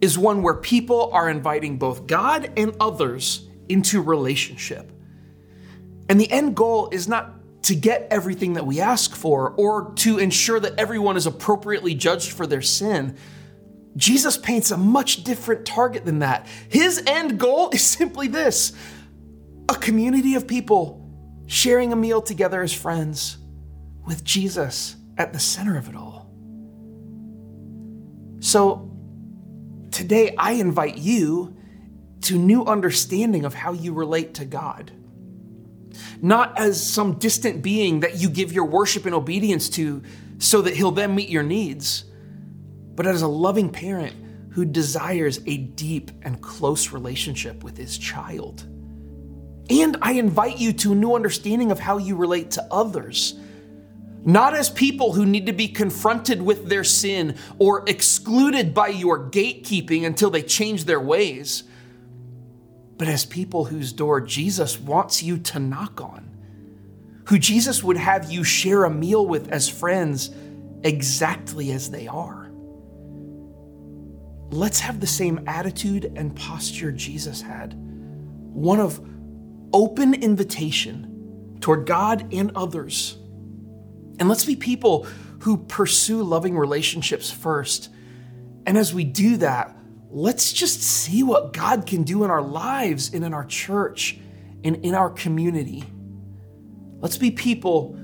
is 0.01 0.17
one 0.17 0.41
where 0.41 0.55
people 0.55 1.09
are 1.13 1.29
inviting 1.29 1.77
both 1.77 2.07
God 2.07 2.51
and 2.57 2.75
others 2.79 3.47
into 3.69 4.01
relationship. 4.01 4.91
And 6.09 6.19
the 6.19 6.31
end 6.31 6.55
goal 6.55 6.89
is 6.91 7.07
not 7.07 7.40
to 7.63 7.75
get 7.75 8.07
everything 8.09 8.53
that 8.53 8.65
we 8.65 8.79
ask 8.79 9.15
for 9.15 9.51
or 9.51 9.93
to 9.95 10.17
ensure 10.17 10.59
that 10.59 10.79
everyone 10.79 11.15
is 11.15 11.27
appropriately 11.27 11.93
judged 11.93 12.31
for 12.31 12.47
their 12.47 12.61
sin. 12.61 13.15
Jesus 13.95 14.37
paints 14.37 14.71
a 14.71 14.77
much 14.77 15.23
different 15.23 15.65
target 15.65 16.05
than 16.05 16.19
that. 16.19 16.47
His 16.69 17.03
end 17.05 17.39
goal 17.39 17.69
is 17.69 17.83
simply 17.83 18.27
this 18.27 18.73
a 19.69 19.75
community 19.75 20.35
of 20.35 20.47
people 20.47 20.97
sharing 21.47 21.93
a 21.93 21.95
meal 21.95 22.21
together 22.21 22.61
as 22.61 22.73
friends 22.73 23.37
with 24.05 24.23
Jesus 24.23 24.95
at 25.17 25.33
the 25.33 25.39
center 25.39 25.77
of 25.77 25.87
it 25.87 25.95
all. 25.95 26.29
So 28.39 28.91
today 29.91 30.33
I 30.37 30.53
invite 30.53 30.97
you 30.97 31.55
to 32.21 32.37
new 32.37 32.65
understanding 32.65 33.45
of 33.45 33.53
how 33.53 33.73
you 33.73 33.93
relate 33.93 34.35
to 34.35 34.45
God. 34.45 34.91
Not 36.21 36.57
as 36.57 36.85
some 36.85 37.19
distant 37.19 37.61
being 37.61 38.01
that 38.01 38.17
you 38.17 38.29
give 38.29 38.51
your 38.51 38.65
worship 38.65 39.05
and 39.05 39.15
obedience 39.15 39.69
to 39.69 40.01
so 40.37 40.61
that 40.61 40.75
he'll 40.75 40.91
then 40.91 41.15
meet 41.15 41.29
your 41.29 41.43
needs, 41.43 42.05
but 42.95 43.05
as 43.05 43.21
a 43.21 43.27
loving 43.27 43.69
parent 43.69 44.15
who 44.51 44.65
desires 44.65 45.39
a 45.45 45.57
deep 45.57 46.11
and 46.23 46.41
close 46.41 46.91
relationship 46.91 47.63
with 47.63 47.77
his 47.77 47.97
child. 47.97 48.65
And 49.69 49.97
I 50.01 50.13
invite 50.13 50.57
you 50.57 50.73
to 50.73 50.91
a 50.91 50.95
new 50.95 51.15
understanding 51.15 51.71
of 51.71 51.79
how 51.79 51.97
you 51.97 52.15
relate 52.15 52.51
to 52.51 52.67
others 52.71 53.39
not 54.23 54.53
as 54.53 54.69
people 54.69 55.13
who 55.13 55.25
need 55.25 55.47
to 55.47 55.53
be 55.53 55.67
confronted 55.67 56.41
with 56.41 56.67
their 56.69 56.83
sin 56.83 57.35
or 57.57 57.83
excluded 57.87 58.73
by 58.73 58.87
your 58.87 59.29
gatekeeping 59.29 60.05
until 60.05 60.29
they 60.29 60.43
change 60.43 60.85
their 60.85 60.99
ways, 60.99 61.63
but 63.01 63.07
as 63.07 63.25
people 63.25 63.65
whose 63.65 63.93
door 63.93 64.21
Jesus 64.21 64.79
wants 64.79 65.23
you 65.23 65.39
to 65.39 65.57
knock 65.57 65.99
on, 65.99 66.29
who 67.29 67.39
Jesus 67.39 67.83
would 67.83 67.97
have 67.97 68.31
you 68.31 68.43
share 68.43 68.83
a 68.83 68.91
meal 68.91 69.25
with 69.25 69.51
as 69.51 69.67
friends 69.67 70.29
exactly 70.83 71.71
as 71.71 71.89
they 71.89 72.07
are. 72.07 72.51
let's 74.51 74.81
have 74.81 74.99
the 74.99 75.07
same 75.07 75.43
attitude 75.47 76.13
and 76.15 76.35
posture 76.35 76.91
Jesus 76.91 77.41
had 77.41 77.73
one 77.73 78.79
of 78.79 79.03
open 79.73 80.13
invitation 80.13 81.57
toward 81.59 81.87
God 81.87 82.31
and 82.31 82.51
others. 82.53 83.17
And 84.19 84.29
let's 84.29 84.45
be 84.45 84.55
people 84.55 85.07
who 85.39 85.57
pursue 85.57 86.21
loving 86.21 86.55
relationships 86.55 87.31
first. 87.31 87.89
And 88.67 88.77
as 88.77 88.93
we 88.93 89.05
do 89.05 89.37
that, 89.37 89.75
let's 90.11 90.51
just 90.51 90.81
see 90.81 91.23
what 91.23 91.53
God 91.53 91.85
can 91.85 92.03
do 92.03 92.23
in 92.23 92.29
our 92.29 92.41
lives 92.41 93.13
and 93.13 93.23
in 93.23 93.33
our 93.33 93.45
church 93.45 94.19
and 94.63 94.75
in 94.77 94.93
our 94.93 95.09
community. 95.09 95.83
Let's 96.99 97.17
be 97.17 97.31
people 97.31 97.97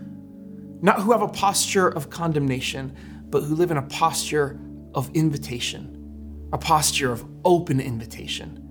not 0.82 1.02
who 1.02 1.12
have 1.12 1.22
a 1.22 1.28
posture 1.28 1.88
of 1.88 2.10
condemnation, 2.10 2.96
but 3.30 3.44
who 3.44 3.56
live 3.56 3.72
in 3.72 3.78
a 3.78 3.84
posture 3.84 4.60
of 4.94 5.10
invitation, 5.14 6.48
a 6.54 6.58
posture 6.58 7.12
of 7.12 7.26
open 7.44 7.80
invitation. 7.80 8.64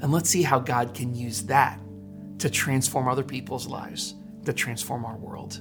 And 0.00 0.12
let's 0.12 0.30
see 0.30 0.42
how 0.42 0.58
God 0.58 0.94
can 0.94 1.14
use 1.14 1.42
that 1.44 1.80
to 2.38 2.48
transform 2.48 3.08
other 3.08 3.24
people's 3.24 3.66
lives, 3.66 4.14
to 4.44 4.52
transform 4.52 5.04
our 5.04 5.16
world. 5.16 5.60